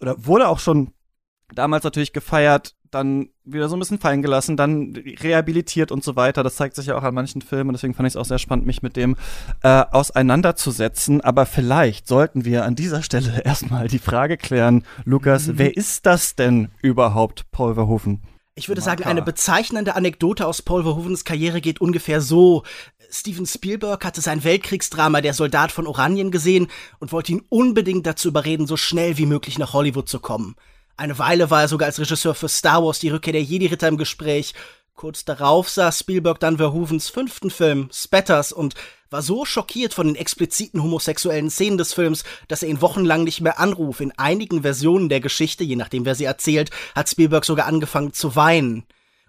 oder 0.00 0.16
wurde 0.24 0.48
auch 0.48 0.58
schon 0.58 0.92
damals 1.54 1.84
natürlich 1.84 2.12
gefeiert, 2.12 2.74
dann 2.90 3.28
wieder 3.44 3.68
so 3.68 3.76
ein 3.76 3.80
bisschen 3.80 3.98
fallen 3.98 4.22
gelassen, 4.22 4.56
dann 4.56 4.94
rehabilitiert 5.22 5.90
und 5.90 6.04
so 6.04 6.16
weiter. 6.16 6.42
Das 6.42 6.56
zeigt 6.56 6.76
sich 6.76 6.86
ja 6.86 6.96
auch 6.96 7.02
an 7.02 7.14
manchen 7.14 7.42
Filmen. 7.42 7.72
Deswegen 7.72 7.94
fand 7.94 8.06
ich 8.06 8.12
es 8.12 8.16
auch 8.16 8.24
sehr 8.24 8.38
spannend, 8.38 8.66
mich 8.66 8.82
mit 8.82 8.96
dem 8.96 9.16
äh, 9.62 9.84
auseinanderzusetzen. 9.90 11.20
Aber 11.20 11.44
vielleicht 11.44 12.06
sollten 12.06 12.44
wir 12.44 12.64
an 12.64 12.76
dieser 12.76 13.02
Stelle 13.02 13.40
erstmal 13.44 13.88
die 13.88 13.98
Frage 13.98 14.36
klären, 14.36 14.84
Lukas, 15.04 15.48
mhm. 15.48 15.58
wer 15.58 15.76
ist 15.76 16.06
das 16.06 16.36
denn 16.36 16.68
überhaupt, 16.82 17.50
Paul 17.50 17.74
Verhoeven? 17.74 18.22
Ich 18.56 18.68
würde 18.68 18.80
sagen, 18.80 19.02
eine 19.02 19.20
bezeichnende 19.20 19.96
Anekdote 19.96 20.46
aus 20.46 20.62
Paul 20.62 20.84
Verhoevens 20.84 21.24
Karriere 21.24 21.60
geht 21.60 21.80
ungefähr 21.80 22.20
so. 22.20 22.62
Steven 23.10 23.46
Spielberg 23.46 24.04
hatte 24.04 24.20
sein 24.20 24.44
Weltkriegsdrama 24.44 25.20
Der 25.20 25.34
Soldat 25.34 25.72
von 25.72 25.88
Oranien 25.88 26.30
gesehen 26.30 26.68
und 27.00 27.10
wollte 27.10 27.32
ihn 27.32 27.42
unbedingt 27.48 28.06
dazu 28.06 28.28
überreden, 28.28 28.68
so 28.68 28.76
schnell 28.76 29.18
wie 29.18 29.26
möglich 29.26 29.58
nach 29.58 29.72
Hollywood 29.72 30.08
zu 30.08 30.20
kommen. 30.20 30.54
Eine 30.96 31.18
Weile 31.18 31.50
war 31.50 31.62
er 31.62 31.68
sogar 31.68 31.86
als 31.86 31.98
Regisseur 31.98 32.36
für 32.36 32.48
Star 32.48 32.84
Wars 32.84 33.00
die 33.00 33.08
Rückkehr 33.08 33.32
der 33.32 33.42
Jedi-Ritter 33.42 33.88
im 33.88 33.96
Gespräch. 33.96 34.54
Kurz 34.94 35.24
darauf 35.24 35.68
sah 35.68 35.90
Spielberg 35.90 36.38
dann 36.38 36.58
Verhoevens 36.58 37.08
fünften 37.08 37.50
Film, 37.50 37.88
Spatters, 37.92 38.52
und 38.52 38.76
war 39.14 39.22
so 39.22 39.44
schockiert 39.44 39.94
von 39.94 40.08
den 40.08 40.16
expliziten 40.16 40.82
homosexuellen 40.82 41.48
Szenen 41.48 41.78
des 41.78 41.94
Films, 41.94 42.24
dass 42.48 42.64
er 42.64 42.68
ihn 42.68 42.80
wochenlang 42.80 43.22
nicht 43.22 43.40
mehr 43.42 43.60
anruft. 43.60 44.00
In 44.00 44.10
einigen 44.18 44.62
Versionen 44.62 45.08
der 45.08 45.20
Geschichte, 45.20 45.62
je 45.62 45.76
nachdem 45.76 46.04
wer 46.04 46.16
sie 46.16 46.24
erzählt, 46.24 46.72
hat 46.96 47.08
Spielberg 47.08 47.44
sogar 47.44 47.66
angefangen 47.66 48.12
zu 48.12 48.34
weinen. 48.34 48.82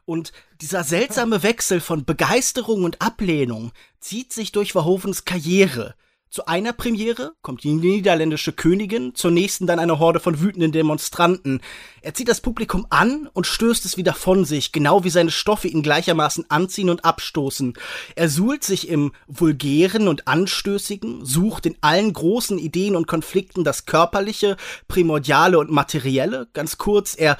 Und 0.04 0.32
dieser 0.60 0.84
seltsame 0.84 1.44
Wechsel 1.44 1.82
von 1.82 2.04
Begeisterung 2.04 2.84
und 2.84 3.00
Ablehnung 3.00 3.74
zieht 4.00 4.34
sich 4.34 4.52
durch 4.52 4.72
Verhovens 4.72 5.24
Karriere. 5.24 5.94
Zu 6.36 6.48
einer 6.48 6.74
Premiere 6.74 7.32
kommt 7.42 7.64
die 7.64 7.72
niederländische 7.72 8.52
Königin, 8.52 9.16
zur 9.16 9.32
nächsten 9.32 9.68
dann 9.68 9.80
eine 9.80 10.00
Horde 10.00 10.20
von 10.20 10.42
wütenden 10.42 10.74
Demonstranten. 10.74 11.62
Er 12.02 12.14
zieht 12.14 12.28
das 12.28 12.42
Publikum 12.42 12.86
an 12.90 13.30
und 13.32 13.48
stößt 13.48 13.86
es 13.86 13.96
wieder 13.96 14.14
von 14.14 14.44
sich, 14.44 14.74
genau 14.74 15.06
wie 15.06 15.10
seine 15.10 15.32
Stoffe 15.32 15.70
ihn 15.70 15.82
gleichermaßen 15.82 16.52
anziehen 16.52 16.90
und 16.90 17.06
abstoßen. 17.06 17.76
Er 18.18 18.28
suhlt 18.28 18.66
sich 18.66 18.90
im 18.90 19.14
Vulgären 19.28 20.10
und 20.10 20.28
Anstößigen, 20.28 21.24
sucht 21.24 21.68
in 21.68 21.78
allen 21.80 22.12
großen 22.12 22.58
Ideen 22.58 22.98
und 22.98 23.08
Konflikten 23.08 23.64
das 23.64 23.86
Körperliche, 23.86 24.58
Primordiale 24.90 25.58
und 25.58 25.72
Materielle. 25.72 26.50
Ganz 26.52 26.78
kurz, 26.78 27.16
er 27.18 27.38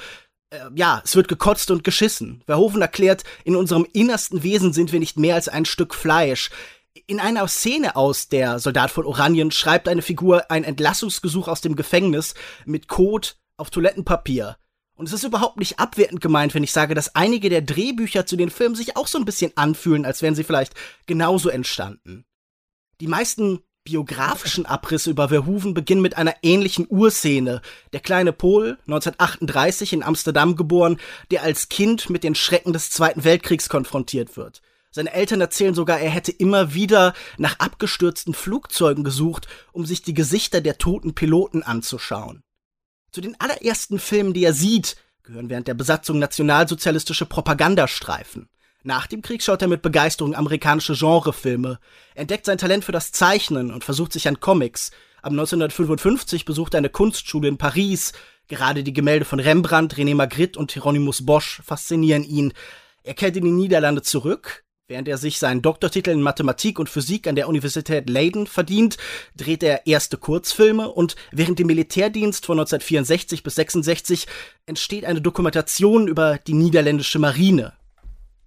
äh, 0.50 0.58
ja, 0.74 1.02
es 1.04 1.16
wird 1.16 1.28
gekotzt 1.28 1.70
und 1.70 1.84
geschissen. 1.84 2.42
Verhoeven 2.46 2.80
erklärt, 2.80 3.24
in 3.44 3.56
unserem 3.56 3.86
innersten 3.92 4.42
Wesen 4.42 4.72
sind 4.72 4.92
wir 4.92 5.00
nicht 5.00 5.18
mehr 5.18 5.34
als 5.34 5.48
ein 5.48 5.64
Stück 5.64 5.94
Fleisch. 5.94 6.50
In 7.06 7.20
einer 7.20 7.46
Szene 7.48 7.94
aus 7.96 8.28
Der 8.28 8.58
Soldat 8.58 8.90
von 8.90 9.04
Oranien 9.04 9.50
schreibt 9.50 9.88
eine 9.88 10.02
Figur 10.02 10.50
ein 10.50 10.64
Entlassungsgesuch 10.64 11.48
aus 11.48 11.60
dem 11.60 11.76
Gefängnis 11.76 12.34
mit 12.64 12.88
Code 12.88 13.28
auf 13.56 13.70
Toilettenpapier. 13.70 14.56
Und 14.94 15.06
es 15.06 15.12
ist 15.12 15.24
überhaupt 15.24 15.58
nicht 15.58 15.78
abwertend 15.78 16.22
gemeint, 16.22 16.54
wenn 16.54 16.64
ich 16.64 16.72
sage, 16.72 16.94
dass 16.94 17.14
einige 17.14 17.50
der 17.50 17.60
Drehbücher 17.60 18.24
zu 18.24 18.36
den 18.36 18.50
Filmen 18.50 18.74
sich 18.74 18.96
auch 18.96 19.08
so 19.08 19.18
ein 19.18 19.26
bisschen 19.26 19.52
anfühlen, 19.56 20.06
als 20.06 20.22
wären 20.22 20.34
sie 20.34 20.44
vielleicht 20.44 20.72
genauso 21.04 21.50
entstanden. 21.50 22.24
Die 23.00 23.08
meisten 23.08 23.60
biografischen 23.84 24.66
Abrisse 24.66 25.10
über 25.10 25.28
Verhoeven 25.28 25.74
beginnen 25.74 26.02
mit 26.02 26.16
einer 26.16 26.34
ähnlichen 26.42 26.86
Urszene. 26.88 27.60
Der 27.92 28.00
kleine 28.00 28.32
Pol, 28.32 28.78
1938 28.86 29.92
in 29.92 30.02
Amsterdam 30.02 30.56
geboren, 30.56 30.98
der 31.30 31.42
als 31.42 31.68
Kind 31.68 32.08
mit 32.08 32.24
den 32.24 32.34
Schrecken 32.34 32.72
des 32.72 32.90
Zweiten 32.90 33.22
Weltkriegs 33.22 33.68
konfrontiert 33.68 34.36
wird. 34.36 34.62
Seine 34.96 35.12
Eltern 35.12 35.42
erzählen 35.42 35.74
sogar, 35.74 36.00
er 36.00 36.08
hätte 36.08 36.32
immer 36.32 36.72
wieder 36.72 37.12
nach 37.36 37.58
abgestürzten 37.58 38.32
Flugzeugen 38.32 39.04
gesucht, 39.04 39.46
um 39.72 39.84
sich 39.84 40.00
die 40.00 40.14
Gesichter 40.14 40.62
der 40.62 40.78
toten 40.78 41.14
Piloten 41.14 41.62
anzuschauen. 41.62 42.42
Zu 43.12 43.20
den 43.20 43.38
allerersten 43.38 43.98
Filmen, 43.98 44.32
die 44.32 44.42
er 44.42 44.54
sieht, 44.54 44.96
gehören 45.22 45.50
während 45.50 45.68
der 45.68 45.74
Besatzung 45.74 46.18
nationalsozialistische 46.18 47.26
Propagandastreifen. 47.26 48.48
Nach 48.84 49.06
dem 49.06 49.20
Krieg 49.20 49.42
schaut 49.42 49.60
er 49.60 49.68
mit 49.68 49.82
Begeisterung 49.82 50.34
amerikanische 50.34 50.94
Genrefilme, 50.94 51.78
entdeckt 52.14 52.46
sein 52.46 52.56
Talent 52.56 52.82
für 52.82 52.92
das 52.92 53.12
Zeichnen 53.12 53.72
und 53.72 53.84
versucht 53.84 54.14
sich 54.14 54.26
an 54.28 54.40
Comics. 54.40 54.92
Ab 55.18 55.32
1955 55.32 56.46
besucht 56.46 56.72
er 56.72 56.78
eine 56.78 56.88
Kunstschule 56.88 57.48
in 57.48 57.58
Paris. 57.58 58.14
Gerade 58.48 58.82
die 58.82 58.94
Gemälde 58.94 59.26
von 59.26 59.40
Rembrandt, 59.40 59.96
René 59.96 60.14
Magritte 60.14 60.58
und 60.58 60.72
Hieronymus 60.72 61.26
Bosch 61.26 61.60
faszinieren 61.62 62.24
ihn. 62.24 62.54
Er 63.02 63.12
kehrt 63.12 63.36
in 63.36 63.44
die 63.44 63.50
Niederlande 63.50 64.00
zurück, 64.00 64.64
Während 64.88 65.08
er 65.08 65.18
sich 65.18 65.40
seinen 65.40 65.62
Doktortitel 65.62 66.10
in 66.10 66.22
Mathematik 66.22 66.78
und 66.78 66.88
Physik 66.88 67.26
an 67.26 67.34
der 67.34 67.48
Universität 67.48 68.08
Leiden 68.08 68.46
verdient, 68.46 68.98
dreht 69.36 69.64
er 69.64 69.84
erste 69.84 70.16
Kurzfilme 70.16 70.88
und 70.88 71.16
während 71.32 71.58
dem 71.58 71.66
Militärdienst 71.66 72.46
von 72.46 72.60
1964 72.60 73.42
bis 73.42 73.56
66 73.56 74.28
entsteht 74.64 75.04
eine 75.04 75.20
Dokumentation 75.20 76.06
über 76.06 76.38
die 76.38 76.54
niederländische 76.54 77.18
Marine. 77.18 77.72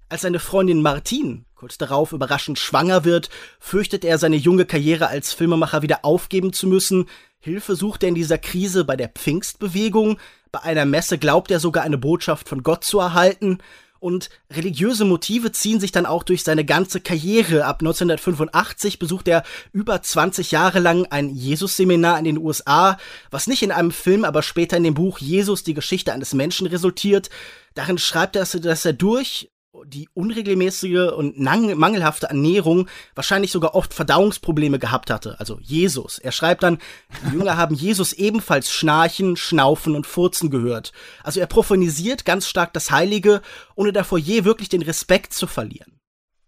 Als 0.08 0.22
seine 0.22 0.40
Freundin 0.40 0.82
Martine 0.82 1.44
kurz 1.56 1.78
darauf 1.78 2.14
überraschend 2.14 2.58
schwanger 2.58 3.04
wird, 3.04 3.30
fürchtet 3.60 4.06
er 4.06 4.18
seine 4.18 4.38
junge 4.38 4.66
Karriere 4.66 5.10
als 5.10 5.34
Filmemacher 5.34 5.82
wieder 5.82 6.06
aufgeben 6.06 6.54
zu 6.54 6.68
müssen. 6.68 7.10
Hilfe 7.42 7.76
sucht 7.76 8.04
er 8.04 8.10
in 8.10 8.16
dieser 8.16 8.38
Krise 8.38 8.86
bei 8.86 8.96
der 8.96 9.10
Pfingstbewegung. 9.10 10.18
Bei 10.54 10.62
einer 10.62 10.86
Messe 10.86 11.18
glaubt 11.18 11.52
er 11.52 11.60
sogar 11.60 11.84
eine 11.84 11.98
Botschaft 11.98 12.48
von 12.48 12.64
Gott 12.64 12.86
zu 12.86 13.00
erhalten 13.00 13.60
und 14.00 14.30
religiöse 14.52 15.06
Motive 15.06 15.52
ziehen 15.52 15.80
sich 15.80 15.92
dann 15.92 16.06
auch 16.06 16.24
durch 16.24 16.44
seine 16.44 16.66
ganze 16.66 17.02
Karriere. 17.02 17.66
Ab 17.66 17.82
1985 17.82 19.00
besucht 19.00 19.28
er 19.28 19.44
über 19.72 20.02
20 20.02 20.52
Jahre 20.52 20.80
lang 20.80 21.06
ein 21.10 21.30
Jesus-Seminar 21.30 22.18
in 22.20 22.26
den 22.26 22.38
USA, 22.38 22.98
was 23.32 23.48
nicht 23.48 23.62
in 23.62 23.72
einem 23.72 23.92
Film, 23.92 24.26
aber 24.26 24.42
später 24.42 24.78
in 24.78 24.84
dem 24.84 24.94
Buch 24.94 25.20
Jesus, 25.20 25.64
die 25.64 25.74
Geschichte 25.74 26.14
eines 26.14 26.34
Menschen 26.34 26.68
resultiert. 26.68 27.30
Darin 27.74 27.98
schreibt 27.98 28.36
er, 28.36 28.46
dass 28.46 28.86
er 28.86 28.94
durch 28.94 29.50
die 29.86 30.10
unregelmäßige 30.14 31.12
und 31.16 31.38
mangelhafte 31.40 32.28
Ernährung 32.28 32.88
wahrscheinlich 33.14 33.52
sogar 33.52 33.76
oft 33.76 33.94
Verdauungsprobleme 33.94 34.80
gehabt 34.80 35.10
hatte. 35.12 35.40
Also 35.40 35.60
Jesus. 35.62 36.18
Er 36.18 36.32
schreibt 36.32 36.64
dann, 36.64 36.80
die 37.26 37.36
Jünger 37.36 37.56
haben 37.56 37.76
Jesus 37.76 38.14
ebenfalls 38.14 38.72
schnarchen, 38.72 39.38
schnaufen 39.38 39.96
und 39.96 40.08
furzen 40.08 40.50
gehört. 40.50 40.92
Also 41.24 41.40
er 41.40 41.48
profanisiert 41.48 42.26
ganz 42.26 42.48
stark 42.48 42.74
das 42.74 42.90
Heilige, 42.90 43.42
ohne 43.76 43.94
davor 43.94 44.18
je 44.18 44.44
wirklich 44.44 44.70
den 44.70 44.82
Respekt 44.82 45.34
zu 45.34 45.46
verlieren. 45.46 46.00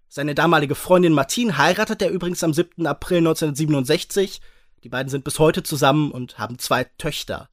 Seine 0.10 0.36
damalige 0.36 0.76
Freundin 0.76 1.14
Martine 1.14 1.58
heiratet 1.58 2.02
er 2.02 2.10
übrigens 2.10 2.44
am 2.44 2.54
7. 2.54 2.86
April 2.88 3.20
1967. 3.20 4.42
Die 4.84 4.90
beiden 4.90 5.10
sind 5.10 5.24
bis 5.24 5.38
heute 5.38 5.64
zusammen 5.64 6.12
und 6.12 6.40
haben 6.40 6.58
zwei 6.58 6.86
Töchter. 6.98 7.50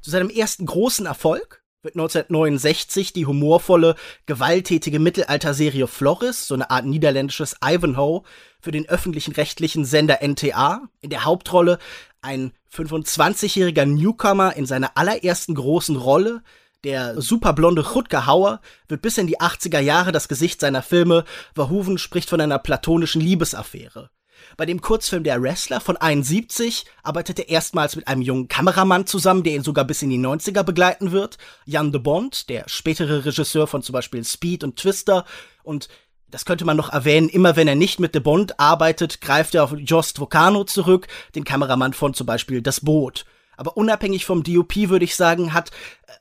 Zu 0.00 0.10
seinem 0.10 0.30
ersten 0.30 0.66
großen 0.66 1.04
Erfolg 1.04 1.63
wird 1.84 1.96
1969 1.96 3.12
die 3.12 3.26
humorvolle, 3.26 3.94
gewalttätige 4.26 4.98
Mittelalterserie 4.98 5.86
Floris, 5.86 6.46
so 6.46 6.54
eine 6.54 6.70
Art 6.70 6.86
niederländisches 6.86 7.56
Ivanhoe, 7.64 8.22
für 8.60 8.72
den 8.72 8.88
öffentlichen 8.88 9.32
rechtlichen 9.32 9.84
Sender 9.84 10.20
NTA. 10.22 10.88
In 11.02 11.10
der 11.10 11.24
Hauptrolle 11.24 11.78
ein 12.22 12.52
25-jähriger 12.74 13.84
Newcomer 13.84 14.56
in 14.56 14.66
seiner 14.66 14.96
allerersten 14.96 15.54
großen 15.54 15.96
Rolle. 15.96 16.42
Der 16.82 17.20
superblonde 17.20 17.94
Rutger 17.94 18.26
Hauer 18.26 18.60
wird 18.88 19.02
bis 19.02 19.18
in 19.18 19.26
die 19.26 19.40
80er 19.40 19.80
Jahre 19.80 20.12
das 20.12 20.28
Gesicht 20.28 20.60
seiner 20.60 20.82
Filme. 20.82 21.24
Verhoeven 21.54 21.98
spricht 21.98 22.28
von 22.28 22.40
einer 22.40 22.58
platonischen 22.58 23.20
Liebesaffäre. 23.20 24.10
Bei 24.56 24.66
dem 24.66 24.80
Kurzfilm 24.80 25.24
Der 25.24 25.42
Wrestler 25.42 25.80
von 25.80 25.96
71 25.96 26.84
arbeitet 27.02 27.38
er 27.38 27.48
erstmals 27.48 27.96
mit 27.96 28.08
einem 28.08 28.22
jungen 28.22 28.48
Kameramann 28.48 29.06
zusammen, 29.06 29.42
der 29.42 29.54
ihn 29.54 29.64
sogar 29.64 29.84
bis 29.84 30.02
in 30.02 30.10
die 30.10 30.18
90er 30.18 30.62
begleiten 30.62 31.12
wird. 31.12 31.38
Jan 31.64 31.92
de 31.92 32.00
Bond, 32.00 32.48
der 32.48 32.68
spätere 32.68 33.24
Regisseur 33.24 33.66
von 33.66 33.82
zum 33.82 33.92
Beispiel 33.92 34.24
Speed 34.24 34.64
und 34.64 34.76
Twister. 34.76 35.24
Und 35.62 35.88
das 36.30 36.44
könnte 36.44 36.64
man 36.64 36.76
noch 36.76 36.92
erwähnen, 36.92 37.28
immer 37.28 37.56
wenn 37.56 37.68
er 37.68 37.74
nicht 37.74 38.00
mit 38.00 38.14
de 38.14 38.20
Bond 38.20 38.58
arbeitet, 38.58 39.20
greift 39.20 39.54
er 39.54 39.64
auf 39.64 39.74
Jost 39.76 40.18
Vocano 40.18 40.64
zurück, 40.64 41.06
den 41.34 41.44
Kameramann 41.44 41.92
von 41.92 42.14
zum 42.14 42.26
Beispiel 42.26 42.62
Das 42.62 42.80
Boot. 42.80 43.24
Aber 43.56 43.76
unabhängig 43.76 44.24
vom 44.24 44.42
DOP 44.42 44.88
würde 44.88 45.04
ich 45.04 45.16
sagen, 45.16 45.54
hat 45.54 45.70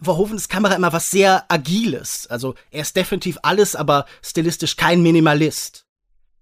Verhovens 0.01 0.49
Kamera 0.49 0.75
immer 0.75 0.93
was 0.93 1.09
sehr 1.09 1.45
Agiles. 1.49 2.27
Also 2.27 2.55
er 2.71 2.81
ist 2.81 2.95
definitiv 2.95 3.37
alles, 3.41 3.75
aber 3.75 4.05
stilistisch 4.21 4.75
kein 4.75 5.01
Minimalist. 5.01 5.82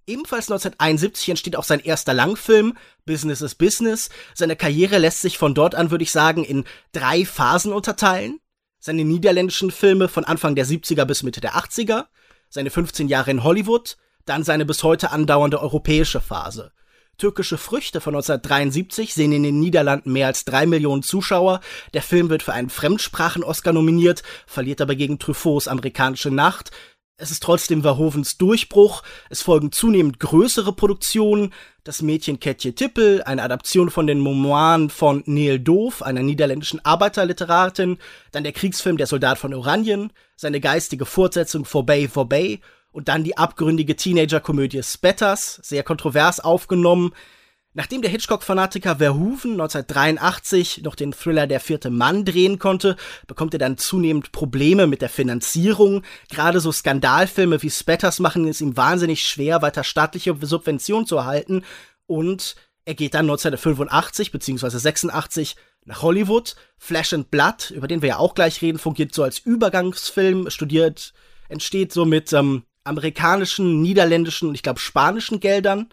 Ebenfalls 0.08 0.52
1971 0.52 1.30
entsteht 1.30 1.56
auch 1.56 1.64
sein 1.64 1.80
erster 1.80 2.14
Langfilm, 2.14 2.78
Business 3.06 3.42
is 3.42 3.56
Business. 3.56 4.10
Seine 4.34 4.56
Karriere 4.56 4.98
lässt 4.98 5.22
sich 5.22 5.38
von 5.38 5.54
dort 5.54 5.76
an, 5.76 5.92
würde 5.92 6.04
ich 6.04 6.12
sagen, 6.12 6.44
in 6.44 6.66
drei 6.92 7.26
Phasen 7.26 7.72
unterteilen. 7.72 8.40
Seine 8.80 9.04
niederländischen 9.04 9.70
Filme 9.70 10.08
von 10.08 10.26
Anfang 10.26 10.56
der 10.56 10.66
70er 10.66 11.06
bis 11.06 11.22
Mitte 11.22 11.40
der 11.40 11.54
80er, 11.54 12.06
seine 12.50 12.72
15 12.72 13.08
Jahre 13.08 13.30
in 13.30 13.44
Hollywood, 13.44 13.98
dann 14.26 14.44
seine 14.44 14.66
bis 14.66 14.84
heute 14.84 15.12
andauernde 15.12 15.62
europäische 15.62 16.20
Phase. 16.20 16.72
Türkische 17.18 17.60
Früchte 17.60 18.02
von 18.02 18.16
1973 18.16 19.14
sehen 19.14 19.32
in 19.32 19.44
den 19.44 19.60
Niederlanden 19.60 20.12
mehr 20.12 20.26
als 20.26 20.44
drei 20.44 20.66
Millionen 20.66 21.04
Zuschauer. 21.04 21.60
Der 21.94 22.02
Film 22.02 22.32
wird 22.32 22.42
für 22.42 22.54
einen 22.54 22.72
Fremdsprachen-Oscar 22.72 23.74
nominiert, 23.74 24.24
verliert 24.48 24.82
aber 24.82 24.96
gegen 24.96 25.20
Truffauts 25.20 25.68
Amerikanische 25.68 26.32
Nacht. 26.32 26.72
Es 27.18 27.30
ist 27.30 27.44
trotzdem 27.44 27.84
Verhovens 27.84 28.38
Durchbruch. 28.38 29.04
Es 29.30 29.44
folgen 29.44 29.72
zunehmend 29.72 30.20
größere 30.20 30.74
Produktionen. 30.74 31.54
Das 31.84 32.02
Mädchen 32.02 32.40
Ketje 32.40 32.74
Tippel, 32.74 33.22
eine 33.24 33.44
Adaption 33.44 33.90
von 33.90 34.08
den 34.08 34.24
Memoiren 34.24 34.90
von 34.90 35.24
Neil 35.26 35.60
Doof, 35.60 36.02
einer 36.02 36.24
niederländischen 36.24 36.84
Arbeiterliteratin. 36.84 37.98
Dann 38.32 38.44
der 38.44 38.54
Kriegsfilm 38.54 38.98
Der 38.98 39.08
Soldat 39.08 39.38
von 39.38 39.54
Oranien, 39.54 40.12
seine 40.36 40.60
geistige 40.60 41.06
Fortsetzung 41.06 41.66
Forbay 41.66 42.08
Forbay 42.08 42.60
und 42.92 43.08
dann 43.08 43.24
die 43.24 43.38
abgründige 43.38 43.96
Teenager-Komödie 43.96 44.84
Spetters, 44.84 45.60
sehr 45.64 45.84
kontrovers 45.84 46.40
aufgenommen. 46.40 47.14
Nachdem 47.74 48.02
der 48.02 48.12
Hitchcock-Fanatiker 48.12 48.98
Verhoeven 48.98 49.54
1983 49.54 50.82
noch 50.84 50.96
den 50.96 51.14
Thriller 51.14 51.48
Der 51.48 51.62
vierte 51.62 51.90
Mann 51.90 52.26
drehen 52.26 52.60
konnte, 52.60 52.98
bekommt 53.28 53.54
er 53.54 53.60
dann 53.60 53.78
zunehmend 53.78 54.34
Probleme 54.34 54.88
mit 54.88 55.02
der 55.02 55.08
Finanzierung. 55.08 56.04
Gerade 56.30 56.60
so 56.60 56.74
Skandalfilme 56.74 57.62
wie 57.64 57.70
Spatters 57.70 58.20
machen 58.20 58.46
es 58.46 58.60
ihm 58.60 58.76
wahnsinnig 58.76 59.26
schwer, 59.26 59.62
weiter 59.62 59.86
staatliche 59.86 60.36
Subventionen 60.42 61.08
zu 61.08 61.16
erhalten. 61.16 61.64
Und 62.08 62.58
er 62.84 62.94
geht 62.94 63.14
dann 63.14 63.26
1985 63.30 64.34
bzw. 64.34 64.78
86 64.78 65.56
nach 65.86 66.02
Hollywood. 66.02 66.56
Flash 66.78 67.14
and 67.14 67.32
Blood, 67.32 67.72
über 67.72 67.88
den 67.88 68.02
wir 68.02 68.10
ja 68.10 68.18
auch 68.18 68.36
gleich 68.36 68.62
reden, 68.62 68.80
fungiert 68.80 69.14
so 69.14 69.24
als 69.24 69.40
Übergangsfilm, 69.40 70.50
studiert, 70.50 71.14
entsteht 71.48 71.94
so 71.94 72.04
mit 72.04 72.34
ähm, 72.34 72.64
amerikanischen, 72.84 73.82
niederländischen 73.82 74.50
und 74.50 74.56
ich 74.56 74.64
glaube 74.64 74.82
spanischen 74.82 75.40
Geldern. 75.40 75.88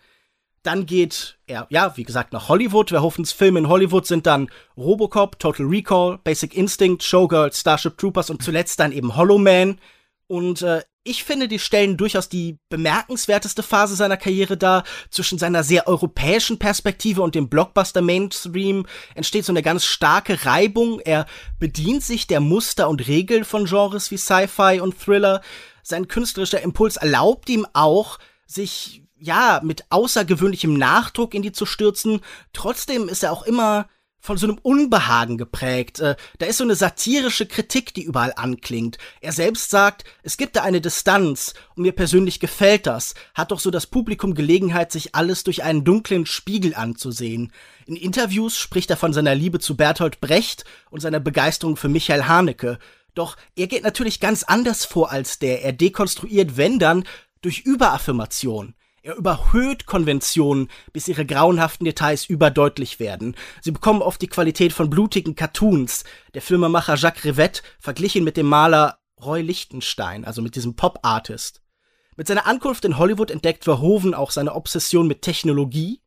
Dann 0.69 0.85
geht 0.85 1.39
er, 1.47 1.67
ja, 1.71 1.97
wie 1.97 2.03
gesagt, 2.03 2.35
nach 2.35 2.51
Hollywood. 2.51 2.91
Verhoffens 2.91 3.33
Filme 3.33 3.59
in 3.59 3.71
Hollywood 3.71 4.07
sind 4.07 4.27
dann 4.27 4.51
Robocop, 4.77 5.39
Total 5.39 5.65
Recall, 5.65 6.19
Basic 6.23 6.55
Instinct, 6.55 7.03
Showgirl, 7.03 7.51
Starship 7.55 7.97
Troopers 7.97 8.29
und 8.29 8.43
zuletzt 8.43 8.79
dann 8.79 8.93
eben 8.93 9.17
Hollow 9.17 9.39
Man. 9.39 9.81
Und 10.27 10.61
äh, 10.61 10.83
ich 11.05 11.25
finde, 11.25 11.49
die 11.49 11.59
stellen 11.59 11.97
durchaus 11.97 12.29
die 12.29 12.59
bemerkenswerteste 12.69 13.63
Phase 13.63 13.97
seiner 13.97 14.19
Karriere 14.19 14.59
dar. 14.59 14.85
Zwischen 15.09 15.39
seiner 15.39 15.65
sehr 15.65 15.89
europäischen 15.89 16.59
Perspektive 16.59 17.23
und 17.23 17.35
dem 17.35 17.49
Blockbuster 17.49 18.03
Mainstream 18.03 18.85
entsteht 19.15 19.47
so 19.47 19.53
eine 19.53 19.63
ganz 19.63 19.87
starke 19.87 20.45
Reibung. 20.45 21.01
Er 21.01 21.25
bedient 21.59 22.03
sich 22.03 22.27
der 22.27 22.41
Muster 22.41 22.91
und 22.91 23.09
Regeln 23.09 23.47
von 23.47 23.65
Genres 23.65 24.11
wie 24.11 24.19
Sci-Fi 24.19 24.81
und 24.83 25.01
Thriller. 25.01 25.41
Sein 25.83 26.09
künstlerischer 26.09 26.61
Impuls 26.61 26.99
erlaubt 26.99 27.49
ihm 27.49 27.67
auch, 27.73 28.19
sich 28.47 29.08
ja, 29.21 29.61
mit 29.63 29.85
außergewöhnlichem 29.91 30.75
Nachdruck 30.75 31.35
in 31.35 31.43
die 31.43 31.53
zu 31.53 31.67
stürzen. 31.67 32.21
Trotzdem 32.53 33.09
ist 33.09 33.23
er 33.23 33.33
auch 33.33 33.45
immer 33.45 33.89
von 34.21 34.37
so 34.37 34.47
einem 34.47 34.59
Unbehagen 34.59 35.39
geprägt. 35.39 36.01
Äh, 36.01 36.17
da 36.39 36.47
ist 36.47 36.59
so 36.59 36.65
eine 36.65 36.75
satirische 36.75 37.47
Kritik, 37.47 37.95
die 37.95 38.03
überall 38.03 38.33
anklingt. 38.37 38.99
Er 39.21 39.33
selbst 39.33 39.71
sagt, 39.71 40.05
es 40.23 40.37
gibt 40.37 40.57
da 40.57 40.63
eine 40.63 40.81
Distanz 40.81 41.55
und 41.77 41.85
mir 41.85 41.93
persönlich 41.93 42.41
gefällt 42.41 42.87
das. 42.87 43.15
Hat 43.35 43.53
doch 43.53 43.61
so 43.61 43.71
das 43.71 43.87
Publikum 43.87 44.35
Gelegenheit, 44.35 44.93
sich 44.93 45.15
alles 45.15 45.45
durch 45.45 45.63
einen 45.63 45.85
dunklen 45.85 46.27
Spiegel 46.27 46.75
anzusehen. 46.75 47.53
In 47.87 47.97
Interviews 47.97 48.59
spricht 48.59 48.91
er 48.91 48.97
von 48.97 49.13
seiner 49.13 49.35
Liebe 49.35 49.61
zu 49.61 49.77
Bertolt 49.77 50.21
Brecht 50.21 50.65
und 50.91 51.01
seiner 51.01 51.21
Begeisterung 51.21 51.77
für 51.77 51.89
Michael 51.89 52.25
Haneke. 52.25 52.79
Doch 53.15 53.37
er 53.57 53.67
geht 53.67 53.85
natürlich 53.85 54.21
ganz 54.21 54.43
anders 54.43 54.85
vor 54.85 55.11
als 55.11 55.39
der. 55.39 55.63
Er 55.63 55.73
dekonstruiert, 55.73 56.57
wenn 56.57 56.79
dann, 56.79 57.05
durch 57.41 57.61
Überaffirmation. 57.61 58.75
Er 59.09 59.17
überhöht 59.17 59.87
Konventionen, 59.87 60.69
bis 60.93 61.09
ihre 61.09 61.25
grauenhaften 61.25 61.87
Details 61.87 62.27
überdeutlich 62.27 63.01
werden. 63.01 63.37
Sie 63.63 63.71
bekommen 63.71 64.03
oft 64.03 64.21
die 64.21 64.27
Qualität 64.27 64.75
von 64.75 64.91
blutigen 64.91 65.35
Cartoons. 65.35 66.05
Der 66.35 66.43
Filmemacher 66.43 66.97
Jacques 66.97 67.25
Rivette 67.25 67.63
verglichen 67.81 68.23
mit 68.23 68.37
dem 68.37 68.45
Maler 68.45 68.99
Roy 69.25 69.41
Lichtenstein, 69.41 70.27
also 70.27 70.43
mit 70.43 70.57
diesem 70.57 70.77
Pop-Artist. 70.77 71.63
Mit 72.17 72.27
seiner 72.27 72.47
Ankunft 72.47 72.85
in 72.85 72.99
Hollywood 72.99 73.31
entdeckt 73.31 73.65
Verhoeven 73.65 74.13
auch 74.13 74.31
seine 74.31 74.55
Obsession 74.55 75.07
mit 75.07 75.23
Technologie. 75.23 76.03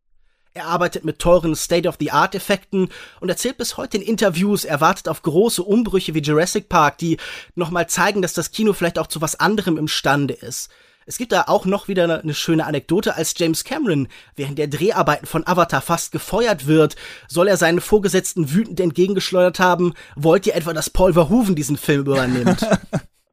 Er 0.53 0.67
arbeitet 0.67 1.03
mit 1.03 1.17
teuren 1.17 1.55
State-of-the-Art-Effekten 1.55 2.89
und 3.19 3.29
erzählt 3.29 3.57
bis 3.57 3.77
heute 3.77 3.97
in 3.97 4.03
Interviews, 4.03 4.63
er 4.63 4.79
wartet 4.79 5.07
auf 5.07 5.23
große 5.23 5.63
Umbrüche 5.63 6.13
wie 6.13 6.21
Jurassic 6.21 6.69
Park, 6.69 6.99
die 6.99 7.17
nochmal 7.55 7.89
zeigen, 7.89 8.21
dass 8.21 8.33
das 8.33 8.51
Kino 8.51 8.73
vielleicht 8.73 8.99
auch 8.99 9.07
zu 9.07 9.21
was 9.21 9.39
anderem 9.39 9.79
imstande 9.79 10.35
ist. 10.35 10.69
Es 11.11 11.17
gibt 11.17 11.33
da 11.33 11.43
auch 11.47 11.65
noch 11.65 11.89
wieder 11.89 12.21
eine 12.21 12.33
schöne 12.33 12.65
Anekdote, 12.65 13.17
als 13.17 13.33
James 13.35 13.65
Cameron 13.65 14.07
während 14.37 14.57
der 14.57 14.69
Dreharbeiten 14.69 15.25
von 15.25 15.45
Avatar 15.45 15.81
fast 15.81 16.13
gefeuert 16.13 16.67
wird, 16.67 16.95
soll 17.27 17.49
er 17.49 17.57
seinen 17.57 17.81
Vorgesetzten 17.81 18.53
wütend 18.53 18.79
entgegengeschleudert 18.79 19.59
haben, 19.59 19.93
wollt 20.15 20.47
ihr 20.47 20.55
etwa, 20.55 20.71
dass 20.71 20.89
Paul 20.89 21.11
Verhoeven 21.11 21.53
diesen 21.53 21.75
Film 21.75 22.03
übernimmt? 22.03 22.65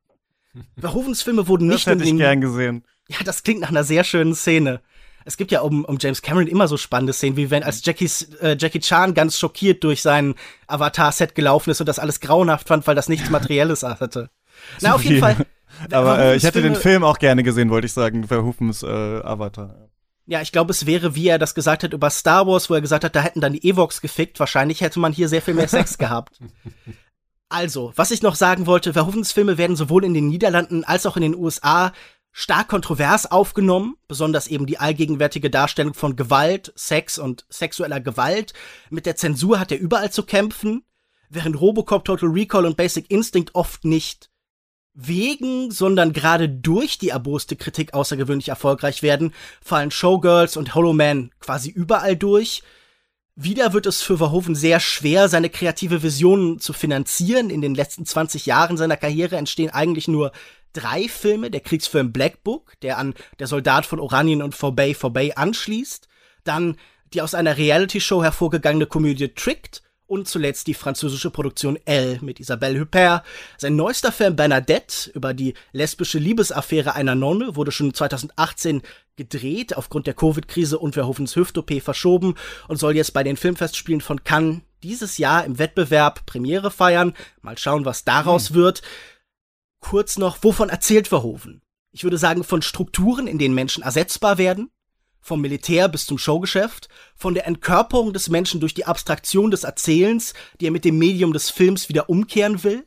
Verhoevens 0.76 1.22
Filme 1.22 1.46
wurden 1.46 1.68
nicht 1.68 1.86
das 1.86 1.94
hätte 1.94 2.02
ich 2.02 2.16
gern 2.16 2.40
gesehen. 2.40 2.84
Ja, 3.06 3.18
das 3.24 3.44
klingt 3.44 3.60
nach 3.60 3.68
einer 3.68 3.84
sehr 3.84 4.02
schönen 4.02 4.34
Szene. 4.34 4.80
Es 5.24 5.36
gibt 5.36 5.52
ja 5.52 5.60
um, 5.60 5.84
um 5.84 5.98
James 6.00 6.20
Cameron 6.20 6.48
immer 6.48 6.66
so 6.66 6.76
spannende 6.78 7.12
Szenen, 7.12 7.36
wie 7.36 7.52
wenn 7.52 7.62
als 7.62 7.84
Jackies, 7.84 8.22
äh, 8.40 8.56
Jackie 8.58 8.80
Chan 8.80 9.14
ganz 9.14 9.38
schockiert 9.38 9.84
durch 9.84 10.02
sein 10.02 10.34
Avatar-Set 10.66 11.36
gelaufen 11.36 11.70
ist 11.70 11.78
und 11.78 11.86
das 11.86 12.00
alles 12.00 12.18
grauenhaft 12.18 12.66
fand, 12.66 12.88
weil 12.88 12.96
das 12.96 13.08
nichts 13.08 13.30
Materielles 13.30 13.84
hatte. 13.84 14.30
Na, 14.80 14.94
auf 14.96 15.04
jeden 15.04 15.20
Fall. 15.20 15.46
Aber 15.92 16.18
äh, 16.18 16.36
ich 16.36 16.44
hätte 16.44 16.62
den 16.62 16.76
Film 16.76 17.04
auch 17.04 17.18
gerne 17.18 17.42
gesehen, 17.42 17.70
wollte 17.70 17.86
ich 17.86 17.92
sagen, 17.92 18.26
Verhofens 18.26 18.82
äh, 18.82 18.86
Avatar. 18.86 19.88
Ja, 20.26 20.42
ich 20.42 20.52
glaube, 20.52 20.72
es 20.72 20.84
wäre, 20.84 21.14
wie 21.14 21.28
er 21.28 21.38
das 21.38 21.54
gesagt 21.54 21.82
hat 21.82 21.94
über 21.94 22.10
Star 22.10 22.46
Wars, 22.46 22.68
wo 22.68 22.74
er 22.74 22.82
gesagt 22.82 23.04
hat, 23.04 23.16
da 23.16 23.20
hätten 23.20 23.40
dann 23.40 23.54
die 23.54 23.66
Evox 23.66 24.02
gefickt. 24.02 24.38
Wahrscheinlich 24.38 24.82
hätte 24.82 25.00
man 25.00 25.12
hier 25.12 25.28
sehr 25.28 25.40
viel 25.40 25.54
mehr 25.54 25.68
Sex 25.68 25.96
gehabt. 25.98 26.38
Also, 27.48 27.92
was 27.96 28.10
ich 28.10 28.20
noch 28.20 28.34
sagen 28.34 28.66
wollte, 28.66 28.92
Verhoevens 28.92 29.32
Filme 29.32 29.56
werden 29.56 29.74
sowohl 29.74 30.04
in 30.04 30.12
den 30.12 30.28
Niederlanden 30.28 30.84
als 30.84 31.06
auch 31.06 31.16
in 31.16 31.22
den 31.22 31.34
USA 31.34 31.92
stark 32.30 32.68
kontrovers 32.68 33.24
aufgenommen, 33.30 33.96
besonders 34.06 34.48
eben 34.48 34.66
die 34.66 34.78
allgegenwärtige 34.78 35.48
Darstellung 35.48 35.94
von 35.94 36.14
Gewalt, 36.14 36.74
Sex 36.76 37.18
und 37.18 37.46
sexueller 37.48 38.00
Gewalt. 38.00 38.52
Mit 38.90 39.06
der 39.06 39.16
Zensur 39.16 39.58
hat 39.58 39.72
er 39.72 39.78
überall 39.80 40.12
zu 40.12 40.24
kämpfen, 40.24 40.84
während 41.30 41.58
Robocop, 41.58 42.04
Total 42.04 42.28
Recall 42.28 42.66
und 42.66 42.76
Basic 42.76 43.10
Instinct 43.10 43.54
oft 43.54 43.84
nicht 43.86 44.30
wegen, 45.00 45.70
sondern 45.70 46.12
gerade 46.12 46.48
durch 46.48 46.98
die 46.98 47.10
erboste 47.10 47.54
Kritik 47.54 47.94
außergewöhnlich 47.94 48.48
erfolgreich 48.48 49.02
werden, 49.02 49.32
fallen 49.64 49.92
Showgirls 49.92 50.56
und 50.56 50.74
Hollow 50.74 50.92
Man 50.92 51.30
quasi 51.38 51.70
überall 51.70 52.16
durch. 52.16 52.62
Wieder 53.36 53.72
wird 53.72 53.86
es 53.86 54.02
für 54.02 54.18
Verhoeven 54.18 54.56
sehr 54.56 54.80
schwer, 54.80 55.28
seine 55.28 55.50
kreative 55.50 56.02
Visionen 56.02 56.58
zu 56.58 56.72
finanzieren. 56.72 57.50
In 57.50 57.60
den 57.60 57.76
letzten 57.76 58.04
20 58.04 58.46
Jahren 58.46 58.76
seiner 58.76 58.96
Karriere 58.96 59.36
entstehen 59.36 59.70
eigentlich 59.70 60.08
nur 60.08 60.32
drei 60.72 61.06
Filme. 61.06 61.48
Der 61.48 61.60
Kriegsfilm 61.60 62.12
Black 62.12 62.42
Book, 62.42 62.72
der 62.82 62.98
an 62.98 63.14
Der 63.38 63.46
Soldat 63.46 63.86
von 63.86 64.00
Oranien 64.00 64.42
und 64.42 64.56
For 64.56 64.74
Bay 64.74 64.94
For 64.94 65.12
Bay 65.12 65.32
anschließt. 65.36 66.08
Dann 66.42 66.76
die 67.14 67.22
aus 67.22 67.34
einer 67.34 67.56
Reality-Show 67.56 68.24
hervorgegangene 68.24 68.86
Komödie 68.86 69.28
Tricked 69.28 69.82
und 70.08 70.26
zuletzt 70.26 70.66
die 70.66 70.74
französische 70.74 71.30
Produktion 71.30 71.78
Elle 71.84 72.18
mit 72.22 72.40
Isabelle 72.40 72.80
Huppert. 72.80 73.24
Sein 73.58 73.76
neuester 73.76 74.10
Film 74.10 74.34
Bernadette 74.34 75.10
über 75.14 75.34
die 75.34 75.54
lesbische 75.72 76.18
Liebesaffäre 76.18 76.94
einer 76.94 77.14
Nonne 77.14 77.54
wurde 77.54 77.70
schon 77.70 77.94
2018 77.94 78.82
gedreht, 79.16 79.76
aufgrund 79.76 80.06
der 80.06 80.14
Covid-Krise 80.14 80.78
und 80.78 80.94
Verhoevens 80.94 81.36
Hüft-OP 81.36 81.82
verschoben 81.82 82.34
und 82.66 82.78
soll 82.78 82.96
jetzt 82.96 83.12
bei 83.12 83.22
den 83.22 83.36
Filmfestspielen 83.36 84.00
von 84.00 84.24
Cannes 84.24 84.62
dieses 84.82 85.18
Jahr 85.18 85.44
im 85.44 85.58
Wettbewerb 85.58 86.24
Premiere 86.24 86.70
feiern. 86.70 87.14
Mal 87.42 87.58
schauen, 87.58 87.84
was 87.84 88.04
daraus 88.04 88.48
hm. 88.50 88.56
wird. 88.56 88.82
Kurz 89.80 90.18
noch, 90.18 90.42
wovon 90.42 90.70
erzählt 90.70 91.08
Verhoeven? 91.08 91.62
Ich 91.90 92.02
würde 92.02 92.18
sagen, 92.18 92.44
von 92.44 92.62
Strukturen, 92.62 93.26
in 93.26 93.38
denen 93.38 93.54
Menschen 93.54 93.82
ersetzbar 93.82 94.38
werden, 94.38 94.70
vom 95.20 95.40
Militär 95.40 95.88
bis 95.88 96.06
zum 96.06 96.18
Showgeschäft, 96.18 96.88
von 97.14 97.34
der 97.34 97.46
Entkörperung 97.46 98.12
des 98.12 98.28
Menschen 98.28 98.60
durch 98.60 98.74
die 98.74 98.86
Abstraktion 98.86 99.50
des 99.50 99.64
Erzählens, 99.64 100.34
die 100.60 100.66
er 100.66 100.72
mit 100.72 100.84
dem 100.84 100.98
Medium 100.98 101.32
des 101.32 101.50
Films 101.50 101.88
wieder 101.88 102.08
umkehren 102.08 102.62
will, 102.64 102.86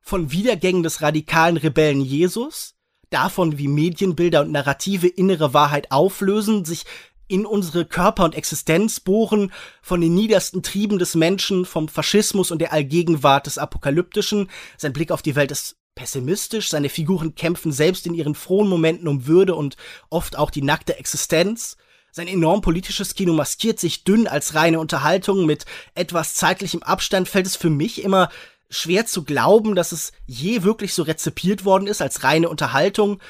von 0.00 0.32
Wiedergängen 0.32 0.82
des 0.82 1.02
radikalen 1.02 1.56
Rebellen 1.56 2.00
Jesus, 2.00 2.74
davon, 3.10 3.58
wie 3.58 3.68
Medienbilder 3.68 4.42
und 4.42 4.52
Narrative 4.52 5.08
innere 5.08 5.52
Wahrheit 5.52 5.90
auflösen, 5.90 6.64
sich 6.64 6.84
in 7.30 7.46
unsere 7.46 7.84
Körper 7.84 8.24
und 8.24 8.34
Existenz 8.34 8.98
bohren, 8.98 9.52
von 9.82 10.00
den 10.00 10.14
niedersten 10.14 10.62
Trieben 10.62 10.98
des 10.98 11.14
Menschen, 11.14 11.64
vom 11.64 11.88
Faschismus 11.88 12.50
und 12.50 12.58
der 12.58 12.72
Allgegenwart 12.72 13.46
des 13.46 13.56
Apokalyptischen. 13.56 14.50
Sein 14.76 14.92
Blick 14.92 15.12
auf 15.12 15.22
die 15.22 15.36
Welt 15.36 15.52
ist 15.52 15.76
pessimistisch, 16.00 16.70
seine 16.70 16.88
Figuren 16.88 17.34
kämpfen 17.34 17.72
selbst 17.72 18.06
in 18.06 18.14
ihren 18.14 18.34
frohen 18.34 18.70
Momenten 18.70 19.06
um 19.06 19.26
Würde 19.26 19.54
und 19.54 19.76
oft 20.08 20.38
auch 20.38 20.50
die 20.50 20.62
nackte 20.62 20.96
Existenz. 20.96 21.76
Sein 22.10 22.26
enorm 22.26 22.62
politisches 22.62 23.14
Kino 23.14 23.34
maskiert 23.34 23.78
sich 23.78 24.02
dünn 24.02 24.26
als 24.26 24.54
reine 24.54 24.80
Unterhaltung. 24.80 25.44
Mit 25.44 25.66
etwas 25.94 26.32
zeitlichem 26.32 26.82
Abstand 26.82 27.28
fällt 27.28 27.44
es 27.44 27.54
für 27.54 27.68
mich 27.68 28.02
immer 28.02 28.30
schwer 28.70 29.04
zu 29.04 29.24
glauben, 29.24 29.74
dass 29.74 29.92
es 29.92 30.12
je 30.26 30.62
wirklich 30.62 30.94
so 30.94 31.02
rezipiert 31.02 31.66
worden 31.66 31.86
ist 31.86 32.00
als 32.00 32.24
reine 32.24 32.48
Unterhaltung. 32.48 33.20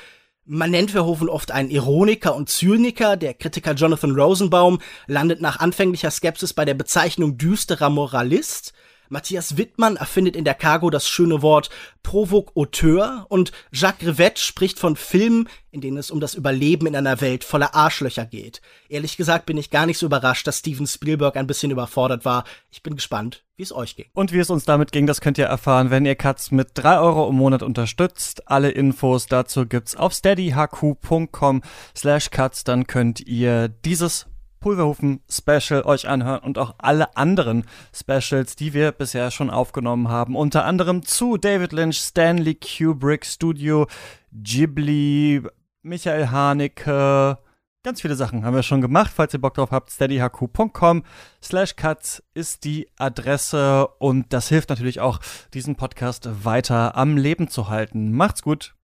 Man 0.44 0.70
nennt 0.70 0.92
Verhoeven 0.92 1.28
oft 1.28 1.50
einen 1.50 1.70
Ironiker 1.70 2.36
und 2.36 2.50
Zyniker. 2.50 3.16
Der 3.16 3.34
Kritiker 3.34 3.74
Jonathan 3.74 4.14
Rosenbaum 4.14 4.78
landet 5.08 5.40
nach 5.40 5.58
anfänglicher 5.58 6.12
Skepsis 6.12 6.54
bei 6.54 6.64
der 6.64 6.74
Bezeichnung 6.74 7.36
düsterer 7.36 7.90
Moralist. 7.90 8.74
Matthias 9.10 9.56
Wittmann 9.56 9.96
erfindet 9.96 10.36
in 10.36 10.44
der 10.44 10.54
Cargo 10.54 10.88
das 10.88 11.08
schöne 11.08 11.42
Wort 11.42 11.68
Provoque-Auteur 12.04 13.26
und 13.28 13.50
Jacques 13.72 14.06
Rivette 14.06 14.40
spricht 14.40 14.78
von 14.78 14.94
Filmen, 14.94 15.48
in 15.72 15.80
denen 15.80 15.96
es 15.96 16.12
um 16.12 16.20
das 16.20 16.36
Überleben 16.36 16.86
in 16.86 16.94
einer 16.94 17.20
Welt 17.20 17.42
voller 17.42 17.74
Arschlöcher 17.74 18.24
geht. 18.24 18.62
Ehrlich 18.88 19.16
gesagt 19.16 19.46
bin 19.46 19.58
ich 19.58 19.70
gar 19.70 19.86
nicht 19.86 19.98
so 19.98 20.06
überrascht, 20.06 20.46
dass 20.46 20.60
Steven 20.60 20.86
Spielberg 20.86 21.36
ein 21.36 21.48
bisschen 21.48 21.72
überfordert 21.72 22.24
war. 22.24 22.44
Ich 22.70 22.84
bin 22.84 22.94
gespannt, 22.94 23.42
wie 23.56 23.64
es 23.64 23.72
euch 23.72 23.96
ging. 23.96 24.06
Und 24.14 24.32
wie 24.32 24.38
es 24.38 24.48
uns 24.48 24.64
damit 24.64 24.92
ging, 24.92 25.08
das 25.08 25.20
könnt 25.20 25.38
ihr 25.38 25.46
erfahren, 25.46 25.90
wenn 25.90 26.06
ihr 26.06 26.14
Katz 26.14 26.52
mit 26.52 26.68
drei 26.74 27.00
Euro 27.00 27.28
im 27.28 27.34
Monat 27.34 27.64
unterstützt. 27.64 28.48
Alle 28.48 28.70
Infos 28.70 29.26
dazu 29.26 29.66
gibt's 29.66 29.96
auf 29.96 30.12
steadyhq.com 30.12 31.62
slash 31.96 32.30
cuts. 32.30 32.62
Dann 32.62 32.86
könnt 32.86 33.20
ihr 33.20 33.66
dieses 33.68 34.29
Pulverhofen 34.60 35.20
Special 35.28 35.82
euch 35.82 36.06
anhören 36.06 36.40
und 36.40 36.58
auch 36.58 36.74
alle 36.78 37.16
anderen 37.16 37.64
Specials, 37.94 38.56
die 38.56 38.74
wir 38.74 38.92
bisher 38.92 39.30
schon 39.30 39.50
aufgenommen 39.50 40.08
haben. 40.08 40.36
Unter 40.36 40.64
anderem 40.64 41.04
zu 41.04 41.36
David 41.38 41.72
Lynch, 41.72 41.98
Stanley 41.98 42.54
Kubrick, 42.54 43.26
Studio 43.26 43.86
Ghibli, 44.32 45.42
Michael 45.82 46.28
Haneke. 46.28 47.38
Ganz 47.82 48.02
viele 48.02 48.14
Sachen 48.14 48.44
haben 48.44 48.54
wir 48.54 48.62
schon 48.62 48.82
gemacht. 48.82 49.10
Falls 49.14 49.32
ihr 49.32 49.40
Bock 49.40 49.54
drauf 49.54 49.70
habt, 49.70 49.90
steadyhq.com 49.90 51.02
slash 51.42 51.76
cuts 51.76 52.22
ist 52.34 52.64
die 52.64 52.88
Adresse 52.98 53.88
und 53.98 54.34
das 54.34 54.48
hilft 54.48 54.68
natürlich 54.68 55.00
auch, 55.00 55.18
diesen 55.54 55.76
Podcast 55.76 56.28
weiter 56.44 56.94
am 56.96 57.16
Leben 57.16 57.48
zu 57.48 57.70
halten. 57.70 58.12
Macht's 58.12 58.42
gut! 58.42 58.74